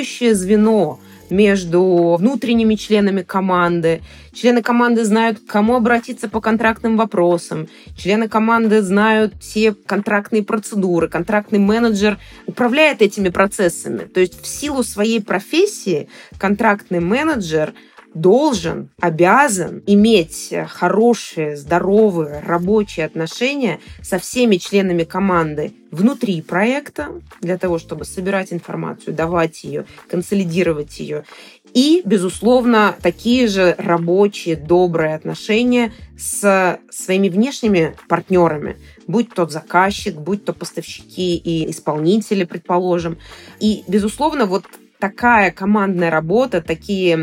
[0.01, 4.01] связующее звено между внутренними членами команды.
[4.33, 7.69] Члены команды знают, к кому обратиться по контрактным вопросам.
[7.97, 11.07] Члены команды знают все контрактные процедуры.
[11.07, 13.99] Контрактный менеджер управляет этими процессами.
[13.99, 17.73] То есть в силу своей профессии контрактный менеджер–
[18.13, 27.77] должен, обязан иметь хорошие, здоровые рабочие отношения со всеми членами команды внутри проекта, для того,
[27.77, 31.25] чтобы собирать информацию, давать ее, консолидировать ее.
[31.73, 40.45] И, безусловно, такие же рабочие, добрые отношения с своими внешними партнерами, будь то заказчик, будь
[40.45, 43.17] то поставщики и исполнители, предположим.
[43.59, 44.65] И, безусловно, вот
[45.01, 47.17] такая командная работа, такие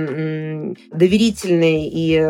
[0.93, 2.21] доверительные и,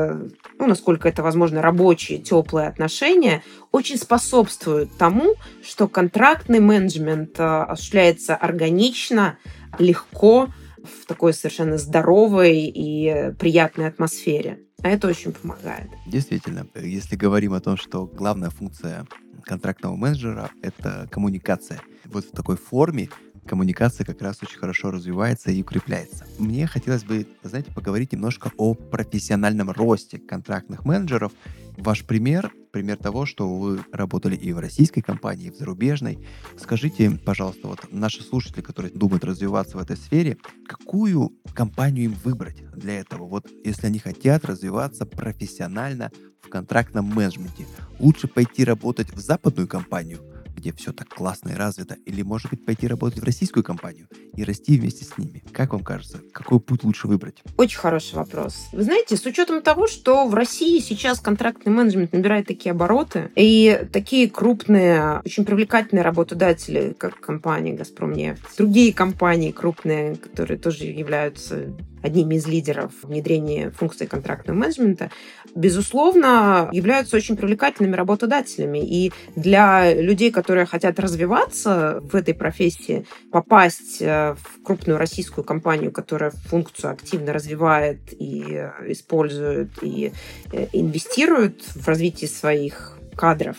[0.59, 5.35] ну, насколько это возможно, рабочие, теплые отношения очень способствуют тому,
[5.65, 9.39] что контрактный менеджмент а, осуществляется органично,
[9.79, 14.61] легко, в такой совершенно здоровой и приятной атмосфере.
[14.83, 15.91] А это очень помогает.
[16.07, 19.07] Действительно, если говорим о том, что главная функция
[19.49, 21.81] контрактного менеджера— это коммуникация.
[22.05, 23.09] Вот в такой форме
[23.49, 26.27] коммуникация как раз очень хорошо развивается и укрепляется.
[26.39, 31.33] Мне хотелось бы, знаете, поговорить немножко о профессиональном росте контрактных менеджеров.
[31.77, 36.19] Ваш пример, пример того, что вы работали и в российской компании, и в зарубежной.
[36.57, 42.63] Скажите, пожалуйста, вот наши слушатели, которые думают развиваться в этой сфере, какую компанию им выбрать
[42.73, 43.27] для этого?
[43.27, 47.67] Вот если они хотят развиваться профессионально в контрактном менеджменте,
[47.99, 50.21] лучше пойти работать в западную компанию–
[50.59, 54.45] где все так классно и развито, или, может быть, пойти работать в российскую компанию и
[54.45, 55.43] расти вместе с ними?
[55.53, 57.43] Как вам кажется, какой путь лучше выбрать?
[57.57, 58.69] Очень хороший вопрос.
[58.73, 63.87] Вы знаете, с учетом того, что в России сейчас контрактный менеджмент набирает такие обороты, и
[63.93, 72.37] такие крупные, очень привлекательные работодатели, как компания «Газпромнефть», другие компании крупные, которые тоже являются одними
[72.37, 75.11] из лидеров внедрения функций контрактного менеджмента,
[75.55, 78.79] безусловно, являются очень привлекательными работодателями.
[78.79, 85.93] И для людей, которые хотят развиваться в этой профессии, попасть э, в крупную российскую компанию,
[85.93, 90.13] которая функцию активно развивает и э, использует, и
[90.53, 93.57] э, инвестирует в развитие своих кадров,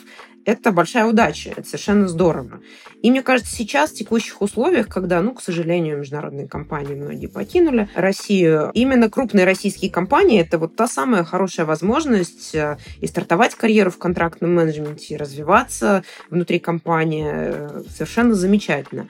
[0.50, 2.62] это большая удача, это совершенно здорово.
[3.02, 7.88] И мне кажется, сейчас, в текущих условиях, когда, ну, к сожалению, международные компании многие покинули
[7.96, 13.92] Россию, именно крупные российские компании– это вот та самая хорошая возможность э, и стартовать карьеру
[13.92, 17.30] в контрактном менеджменте, и развиваться внутри компании.
[17.32, 19.08] Э, совершенно замечательно.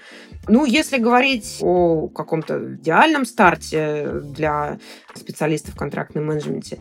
[0.48, 4.78] Ну, если говорить о каком-то идеальном старте для
[5.16, 6.80] специалистов в контрактном менеджменте,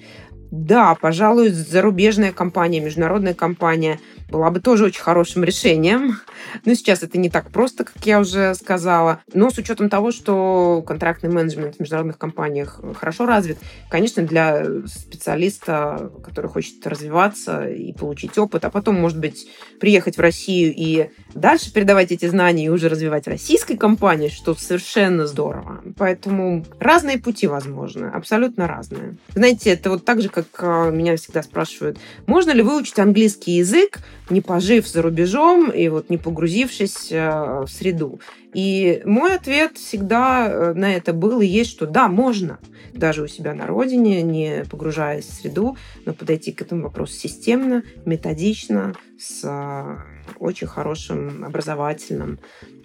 [0.50, 3.98] да, пожалуй, зарубежная компания, международная компания–
[4.30, 6.18] была бы тоже очень хорошим решением.
[6.64, 9.20] Но сейчас это не так просто, как я уже сказала.
[9.32, 13.58] Но с учетом того, что контрактный менеджмент в международных компаниях хорошо развит,
[13.88, 19.48] конечно, для специалиста, который хочет развиваться и получить опыт, а потом, может быть,
[19.80, 25.26] приехать в Россию и дальше передавать эти знания и уже развивать российской компании, что совершенно
[25.26, 25.82] здорово.
[25.96, 29.16] Поэтому разные пути возможны, абсолютно разные.
[29.34, 33.98] Знаете, это вот так же, как а, меня всегда спрашивают, можно ли выучить английский язык,
[34.30, 38.20] не пожив за рубежом и вот не погрузившись а, в среду?
[38.54, 42.58] И мой ответ всегда э, на это был и есть, что да, можно,
[42.92, 45.76] даже у себя на родине, не погружаясь в среду,
[46.06, 49.98] но подойти к этому вопросу системно, методично, с а,
[50.38, 52.38] очень хорошим образовательным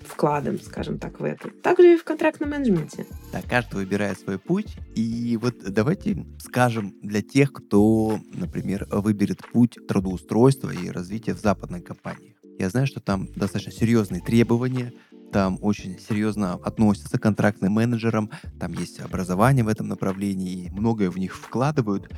[0.08, 1.50] вкладом, скажем так, в это.
[1.50, 3.06] Также и в контрактном менеджменте.
[3.32, 4.76] Да, каждый выбирает свой путь.
[4.96, 11.82] И вот давайте скажем для тех, кто, например, выберет путь трудоустройства и развития в западной
[11.82, 12.36] компании.
[12.60, 14.94] Я знаю, что там достаточно серьезные требования,
[15.32, 18.30] там очень серьезно относятся к контрактным менеджерам,
[18.60, 22.12] там есть образование в этом направлении, и многое в них вкладывают.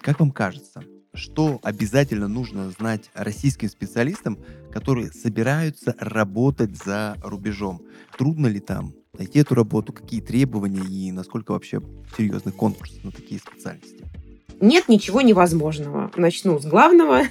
[0.00, 0.84] Как вам кажется,
[1.14, 4.38] что обязательно нужно знать российским специалистам,
[4.72, 7.82] которые собираются работать за рубежом?
[8.16, 11.80] Трудно ли там найти эту работу, какие требования и насколько вообще
[12.16, 14.04] серьезный конкурс на такие специальности?
[14.60, 16.10] Нет ничего невозможного.
[16.16, 17.22] Начну с главного.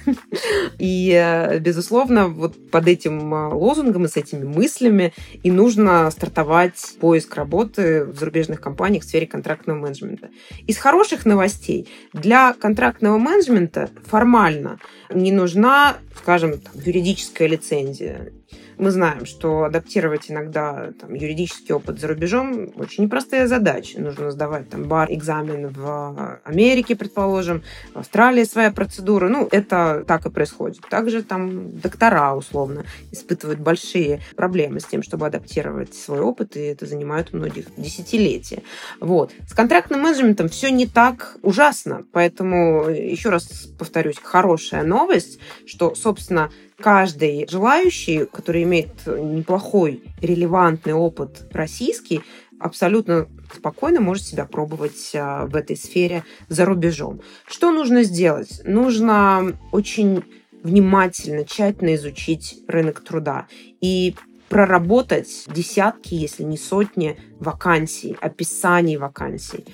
[0.78, 5.12] И, э, безусловно, вот под этим э, лозунгом и с этими мыслями
[5.42, 10.30] и нужно стартовать поиск работы в зарубежных компаниях в сфере контрактного менеджмента.
[10.66, 14.78] Из хороших новостей для контрактного менеджмента формально
[15.12, 18.32] не нужна, скажем, юридическая лицензия
[18.80, 24.00] мы знаем, что адаптировать иногда там, юридический опыт за рубежом очень непростая задача.
[24.00, 27.62] Нужно сдавать там бар-экзамен в Америке, предположим,
[27.94, 29.28] в Австралии своя процедура.
[29.28, 30.80] Ну, это так и происходит.
[30.88, 36.86] Также там доктора, условно, испытывают большие проблемы с тем, чтобы адаптировать свой опыт, и это
[36.86, 38.62] занимает многих десятилетия.
[39.00, 39.32] Вот.
[39.46, 46.50] С контрактным менеджментом все не так ужасно, поэтому, еще раз повторюсь, хорошая новость, что, собственно,
[46.80, 52.22] каждый желающий, который имеет неплохой, релевантный опыт российский,
[52.58, 57.20] абсолютно спокойно может себя пробовать а, в этой сфере за рубежом.
[57.46, 58.60] Что нужно сделать?
[58.64, 60.22] Нужно очень
[60.62, 63.46] внимательно, тщательно изучить рынок труда
[63.80, 64.14] и
[64.48, 69.64] проработать десятки, если не сотни вакансий, описаний вакансий.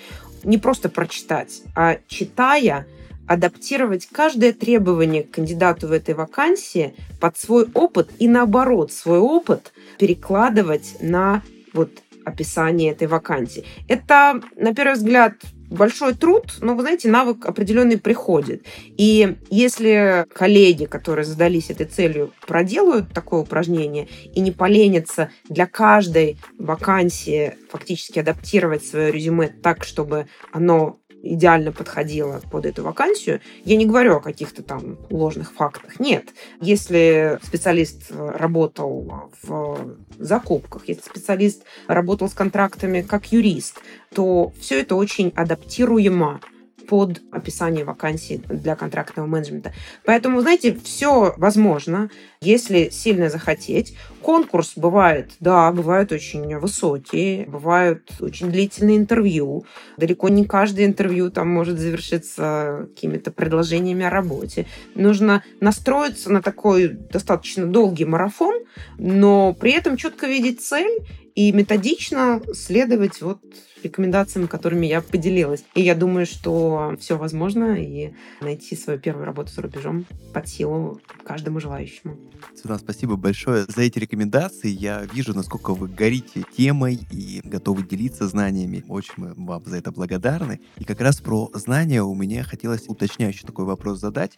[0.45, 2.87] Не просто прочитать, а читая,
[3.27, 9.73] адаптировать каждое требование к кандидату в этой вакансии под свой опыт и наоборот свой опыт
[9.99, 11.91] перекладывать на вот
[12.25, 13.65] описание этой вакансии.
[13.89, 15.35] Это, на первый взгляд,
[15.71, 18.65] большой труд, но, вы знаете, навык определенный приходит.
[18.97, 26.39] И если коллеги, которые задались этой целью, проделают такое упражнение и не поленятся для каждой
[26.59, 30.99] вакансии фактически адаптировать свое резюме так, чтобы оно
[31.35, 33.41] идеально подходила под эту вакансию.
[33.65, 35.99] Я не говорю о каких-то там ложных фактах.
[36.01, 36.29] Нет.
[36.61, 43.81] Если специалист работал в закупках, если специалист работал с контрактами как юрист,
[44.15, 46.41] то все это очень адаптируемо
[46.89, 49.73] под описание вакансий для контрактного менеджмента.
[50.05, 52.11] Поэтому, знаете, все возможно,
[52.41, 53.97] если сильно захотеть.
[54.23, 59.65] Конкурс бывает, да, бывают очень высокие, бывают очень длительные интервью.
[59.97, 64.67] Далеко не каждое интервью там может завершиться какими-то предложениями о работе.
[64.95, 68.55] Нужно настроиться на такой достаточно долгий марафон,
[68.99, 71.07] но при этом четко видеть цель
[71.37, 73.39] и методично следовать вот
[73.83, 75.65] рекомендациям, которыми я поделилась.
[75.75, 81.01] И я думаю, что все возможно, и найти свою первую работу за рубежом под силу
[81.25, 82.17] каждому желающему.
[82.55, 84.71] Светлана, спасибо большое за эти рекомендации.
[84.71, 88.85] Я вижу, насколько вы горите темой и готовы делиться знаниями.
[88.89, 90.61] Очень мы вам за это благодарны.
[90.79, 94.33] И как раз про знания у меня хотелось уточняющий такой вопрос задать.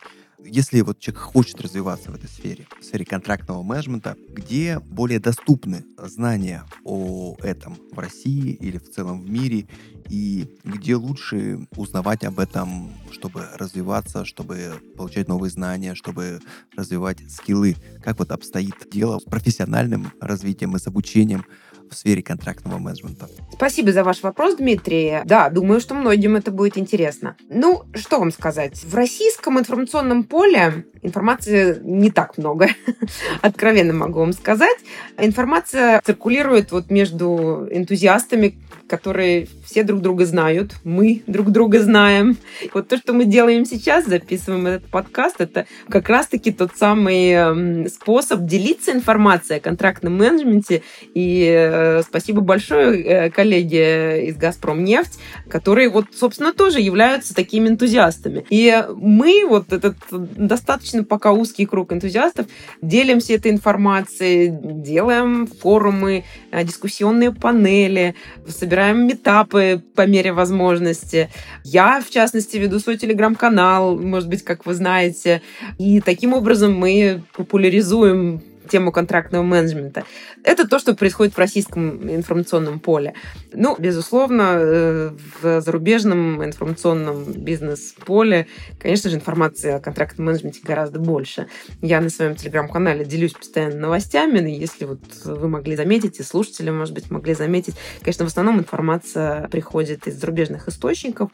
[0.45, 5.85] Если вот человек хочет развиваться в этой сфере, в сфере контрактного менеджмента, где более доступны
[5.99, 9.67] знания о этом в России или в целом в мире,
[10.09, 16.41] и где лучше узнавать об этом, чтобы развиваться, чтобы получать новые знания, чтобы
[16.77, 17.75] развивать скиллы.
[18.03, 21.45] Как вот обстоит дело с профессиональным развитием и с обучением
[21.91, 23.29] в сфере контрактного менеджмента.
[23.53, 25.21] Спасибо за ваш вопрос, Дмитрий.
[25.25, 27.37] Да, думаю, что многим это будет интересно.
[27.51, 28.83] Ну, что вам сказать?
[28.83, 32.69] В российском информационном поле информации не так много.
[33.43, 34.79] Откровенно могу вам сказать.
[35.19, 38.59] Информация циркулирует вот между энтузиастами,
[38.89, 42.37] которые все друг друг друга знают, мы друг друга знаем.
[42.73, 47.89] Вот то, что мы делаем сейчас, записываем этот подкаст, это как раз-таки тот самый эм,
[47.89, 50.83] способ делиться информацией о контрактном менеджменте.
[51.15, 55.19] И э, спасибо большое э, коллеге из «Газпром нефть»,
[55.49, 58.45] которые вот, собственно, тоже являются такими энтузиастами.
[58.51, 62.47] И мы, вот этот достаточно пока узкий круг энтузиастов,
[62.83, 68.15] делимся этой информацией, делаем форумы, э, дискуссионные панели,
[68.47, 71.31] собираем метапы по мере возможности.
[71.65, 75.43] Я, в частности, веду свой телеграм-канал, может быть, как вы знаете.
[75.79, 80.05] И таким образом мы популяризуем тему контрактного менеджмента.
[80.45, 83.15] Это то, что происходит в российском информационном поле.
[83.53, 85.11] Ну, безусловно, э,
[85.43, 88.47] в зарубежном информационном бизнес-поле,
[88.79, 91.49] конечно же, информации о контрактном менеджменте гораздо больше.
[91.83, 96.95] Я на своем телеграм-канале делюсь постоянно новостями, если вот вы могли заметить, и слушатели, может
[96.95, 101.31] быть, могли заметить, конечно, в основном информация приходит из зарубежных источников.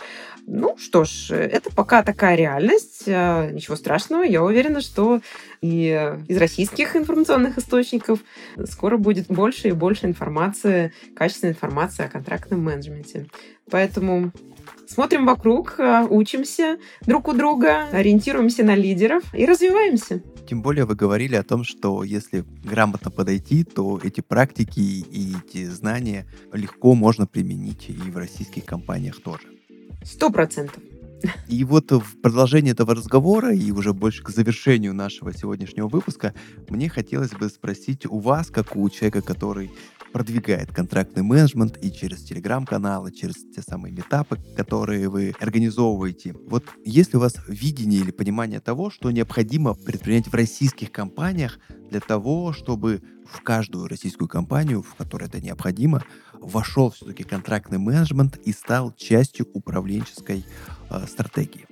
[0.47, 4.23] Ну что ж, это пока такая реальность, э, ничего страшного.
[4.23, 5.21] Я уверена, что
[5.61, 7.24] и из российских информационных
[7.59, 8.21] источников
[8.65, 13.27] скоро будет больше и больше информации, качественной информации о контрактном менеджменте.
[13.71, 14.33] Поэтому
[14.87, 20.23] смотрим вокруг, э, учимся друг у друга, ориентируемся на лидеров и развиваемся.
[20.49, 25.65] Тем более вы говорили о том, что если грамотно подойти, то эти практики и эти
[25.65, 29.49] знания легко можно применить и в российских компаниях тоже.
[30.05, 30.83] Сто процентов.
[31.49, 36.35] И вот в продолжение этого разговора и уже больше к завершению нашего сегодняшнего выпуска
[36.69, 39.71] мне хотелось бы спросить у вас, как у человека, который
[40.13, 46.37] продвигает контрактный менеджмент и через телеграм-каналы, через те самые метапы, которые вы организовываете.
[46.47, 51.59] Вот есть ли у вас видение или понимание того, что необходимо предпринять в российских компаниях
[51.91, 56.05] для того, чтобы в каждую российскую компанию, в которой это необходимо,
[56.45, 60.45] вошел все-таки контрактный менеджмент и стал частью управленческой
[60.91, 61.67] э, стратегии?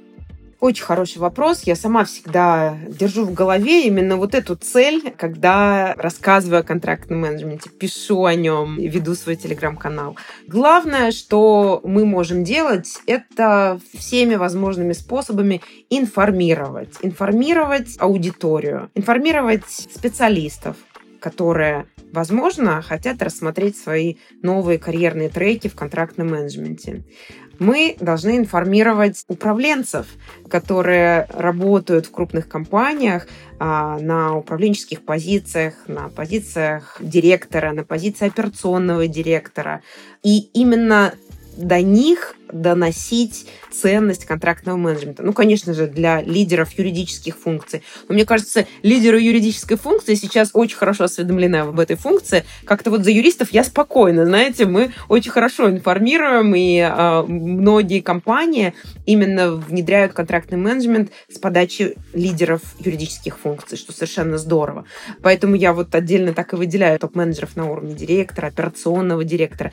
[0.62, 1.64] Очень хороший вопрос.
[1.64, 7.68] Я сама всегда держу в голове именно вот эту цель, когда рассказываю о контрактном менеджменте,
[7.68, 10.16] пишу о нем, веду свой телеграм-канал.
[10.46, 16.94] Главное, что мы можем делать, это всеми возможными способами информировать.
[17.02, 20.76] Информировать аудиторию, информировать специалистов,
[21.22, 27.04] которые, возможно, хотят рассмотреть свои новые карьерные треки в контрактном менеджменте
[27.62, 30.06] мы должны информировать управленцев,
[30.48, 39.06] которые работают в крупных компаниях а, на управленческих позициях, на позициях директора, на позиции операционного
[39.06, 39.82] директора.
[40.22, 41.14] И именно
[41.56, 45.22] до них доносить ценность контрактного менеджмента.
[45.22, 47.82] Ну, конечно же, для лидеров юридических функций.
[48.08, 52.44] Но мне кажется, лидеры юридической функции сейчас очень хорошо осведомлены об этой функции.
[52.64, 58.74] Как-то вот за юристов я спокойна, знаете, мы очень хорошо информируем, и э, многие компании
[59.06, 64.84] именно внедряют контрактный менеджмент с подачи лидеров юридических функций, что совершенно здорово.
[65.22, 69.72] Поэтому я вот отдельно так и выделяю топ-менеджеров на уровне директора, операционного директора,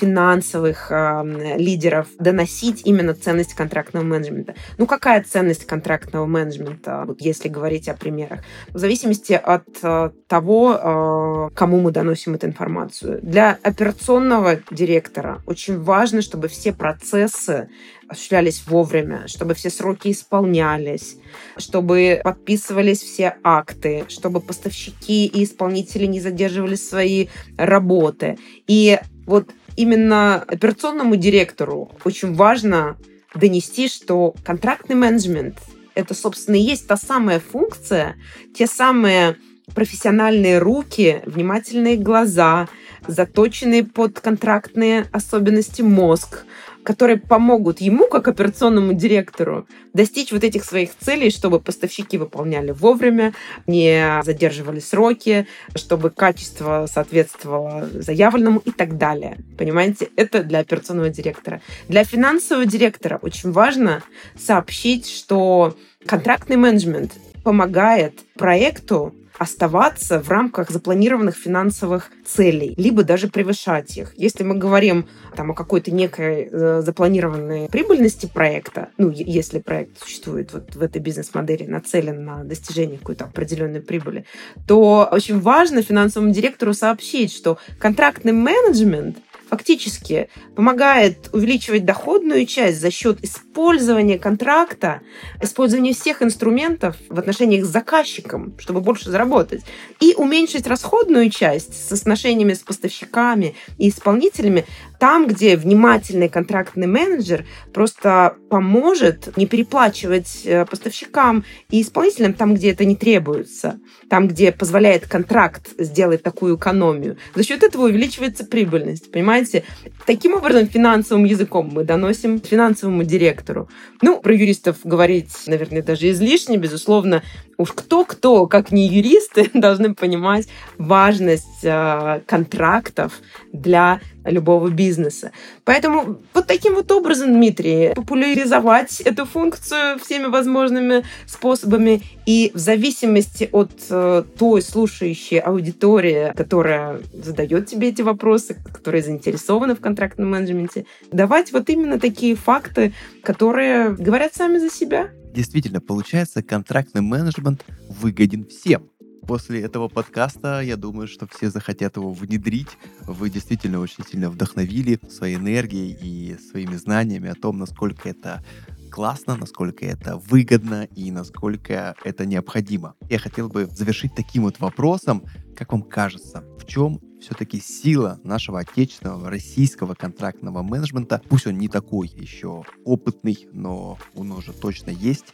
[0.00, 4.54] финансовых э, лидеров, доносить именно ценность контрактного менеджмента.
[4.78, 8.40] Ну, какая ценность контрактного менеджмента, если говорить о примерах?
[8.68, 13.20] В зависимости от э, того, э, кому мы доносим эту информацию.
[13.22, 17.68] Для операционного директора очень важно, чтобы все процессы
[18.08, 21.16] осуществлялись вовремя, чтобы все сроки исполнялись,
[21.56, 28.38] чтобы подписывались все акты, чтобы поставщики и исполнители не задерживали свои работы.
[28.66, 32.96] И вот именно операционному директору очень важно
[33.34, 35.58] донести, что контрактный менеджмент—
[35.94, 38.16] это, собственно, и есть та самая функция,
[38.54, 39.36] те самые
[39.74, 42.68] профессиональные руки, внимательные глаза,
[43.06, 46.44] заточенный под контрактные особенности мозг,
[46.84, 53.32] которые помогут ему, как операционному директору, достичь вот этих своих целей, чтобы поставщики выполняли вовремя,
[53.66, 59.38] не задерживали сроки, чтобы качество соответствовало заявленному и так далее.
[59.58, 61.60] Понимаете, это для операционного директора.
[61.88, 64.02] Для финансового директора очень важно
[64.38, 65.76] сообщить, что
[66.06, 67.12] контрактный менеджмент
[67.42, 74.12] помогает проекту оставаться в рамках запланированных финансовых целей, либо даже превышать их.
[74.16, 75.06] Если мы говорим
[75.36, 81.00] там, о какой-то некой э, запланированной прибыльности проекта, ну, если проект существует вот в этой
[81.00, 84.24] бизнес-модели, нацелен на достижение какой-то определенной прибыли,
[84.66, 89.18] то очень важно финансовому директору сообщить, что контрактный менеджмент
[89.54, 95.00] фактически помогает увеличивать доходную часть за счет использования контракта,
[95.40, 99.62] использования всех инструментов в отношениях с заказчиком, чтобы больше заработать,
[100.00, 104.64] и уменьшить расходную часть с отношениями с поставщиками и исполнителями
[105.04, 107.44] там, где внимательный контрактный менеджер
[107.74, 113.78] просто поможет не переплачивать э, поставщикам и исполнителям там, где это не требуется,
[114.08, 117.18] там, где позволяет контракт сделать такую экономию.
[117.34, 119.64] За счет этого увеличивается прибыльность, понимаете?
[120.06, 123.68] Таким образом, финансовым языком мы доносим финансовому директору.
[124.00, 127.22] Ну, про юристов говорить, наверное, даже излишне, безусловно.
[127.58, 130.48] Уж кто-кто, как не юристы, должны понимать
[130.78, 133.20] важность э, контрактов
[133.52, 135.32] для любого бизнеса.
[135.64, 143.48] Поэтому вот таким вот образом, Дмитрий, популяризовать эту функцию всеми возможными способами и в зависимости
[143.52, 150.86] от э, той слушающей аудитории, которая задает тебе эти вопросы, которая заинтересована в контрактном менеджменте,
[151.12, 155.10] давать вот именно такие факты, которые говорят сами за себя.
[155.34, 158.88] Действительно, получается, контрактный менеджмент выгоден всем
[159.24, 162.78] после этого подкаста, я думаю, что все захотят его внедрить.
[163.02, 168.44] Вы действительно очень сильно вдохновили своей энергией и своими знаниями о том, насколько это
[168.90, 172.94] классно, насколько это выгодно и насколько это необходимо.
[173.10, 175.24] Я хотел бы завершить таким вот вопросом,
[175.56, 181.68] как вам кажется, в чем все-таки сила нашего отечественного российского контрактного менеджмента, пусть он не
[181.68, 185.32] такой еще опытный, но он уже точно есть,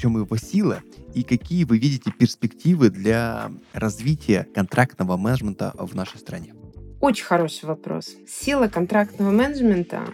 [0.00, 0.82] чем его сила
[1.14, 6.54] и какие вы видите перспективы для развития контрактного менеджмента в нашей стране?
[7.00, 8.16] Очень хороший вопрос.
[8.26, 10.04] Сила контрактного менеджмента,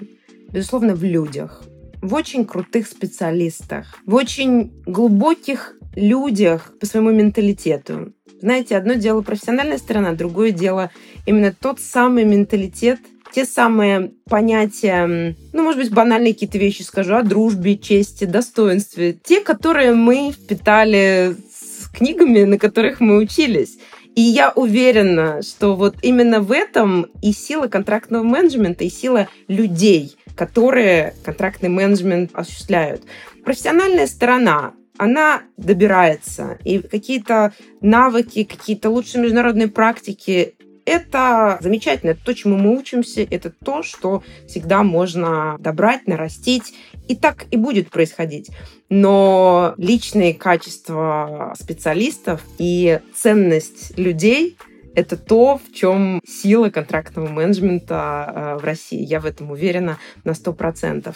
[0.50, 1.62] безусловно, в людях,
[2.02, 8.12] в очень крутых специалистах, в очень глубоких людях по своему менталитету.
[8.40, 10.90] Знаете, одно дело профессиональная сторона, другое дело
[11.26, 12.98] именно тот самый менталитет–
[13.32, 19.40] те самые понятия, ну, может быть, банальные какие-то вещи скажу, о дружбе, чести, достоинстве, те,
[19.40, 23.78] которые мы впитали с книгами, на которых мы учились.
[24.14, 30.16] И я уверена, что вот именно в этом и сила контрактного менеджмента, и сила людей,
[30.34, 33.02] которые контрактный менеджмент осуществляют.
[33.44, 36.58] Профессиональная сторона, она добирается.
[36.64, 37.52] И какие-то
[37.82, 40.54] навыки, какие-то лучшие международные практики
[40.86, 42.10] это замечательно.
[42.10, 43.26] Это то, чему мы учимся.
[43.28, 46.72] Это то, что всегда можно добрать, нарастить.
[47.08, 48.50] И так и будет происходить.
[48.88, 54.56] Но личные качества специалистов и ценность людей
[54.94, 59.04] это то, в чем сила контрактного менеджмента э, в России.
[59.04, 61.14] Я в этом уверена на 100%.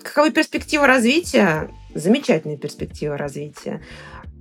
[0.00, 1.68] Каковы перспективы развития?
[1.92, 3.82] Замечательная перспектива развития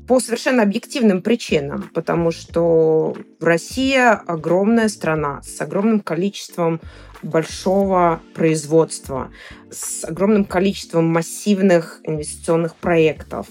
[0.08, 6.80] по совершенно объективным причинам, потому что Россия огромная страна с огромным количеством
[7.24, 9.32] большого производства,
[9.72, 13.48] с огромным количеством массивных инвестиционных проектов.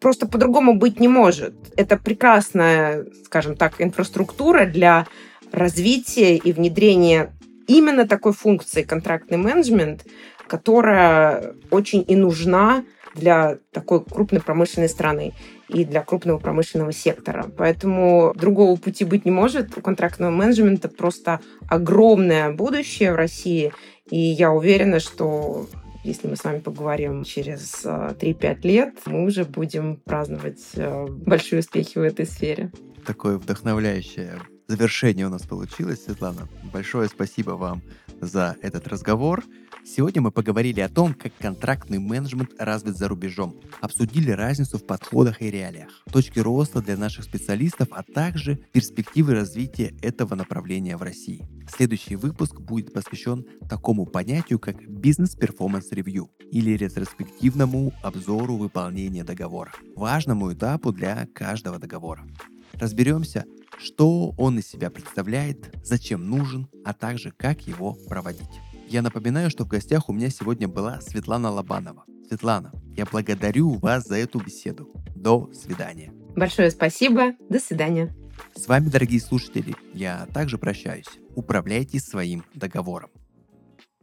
[0.00, 1.54] Просто по-другому быть не может.
[1.76, 5.06] Это прекрасная, скажем так, инфраструктура для
[5.52, 7.32] развития и внедрения
[7.66, 10.04] именно такой функции контрактный менеджмент,
[10.46, 12.84] которая очень и нужна
[13.16, 15.32] для такой крупной промышленной страны
[15.68, 17.50] и для крупного промышленного сектора.
[17.56, 19.76] Поэтому другого пути быть не может.
[19.76, 23.72] У контрактного менеджмента просто огромное будущее в России.
[24.10, 25.66] И я уверена, что
[26.04, 31.60] если мы с вами поговорим через 3-5 э, лет, мы уже будем праздновать э, большие
[31.60, 32.70] успехи в этой сфере.
[33.04, 36.48] Такое вдохновляющее завершение у нас получилось, Светлана.
[36.72, 37.82] Большое спасибо вам
[38.20, 39.42] за этот разговор.
[39.86, 45.40] Сегодня мы поговорили о том, как контрактный менеджмент развит за рубежом, обсудили разницу в подходах
[45.40, 51.46] и реалиях, точки роста для наших специалистов, а также перспективы развития этого направления в России.
[51.68, 60.52] Следующий выпуск будет посвящен такому понятию, как бизнес-перформанс ревью или ретроспективному обзору выполнения договора, важному
[60.52, 62.26] этапу для каждого договора.
[62.72, 63.44] Разберемся,
[63.78, 68.50] что он из себя представляет, зачем нужен, а также как его проводить.
[68.88, 72.04] Я напоминаю, что в гостях у меня сегодня была Светлана Лобанова.
[72.28, 74.88] Светлана, я благодарю вас за эту беседу.
[75.14, 76.12] До свидания.
[76.36, 77.32] Большое спасибо.
[77.48, 78.14] До свидания.
[78.54, 81.08] С вами, дорогие слушатели, я также прощаюсь.
[81.34, 83.10] Управляйте своим договором.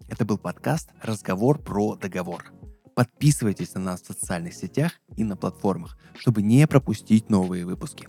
[0.10, 2.52] Это был подкаст «Разговор про договор».
[2.94, 8.08] Подписывайтесь на нас в социальных сетях и на платформах, чтобы не пропустить новые выпуски.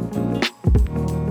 [0.00, 1.27] thank you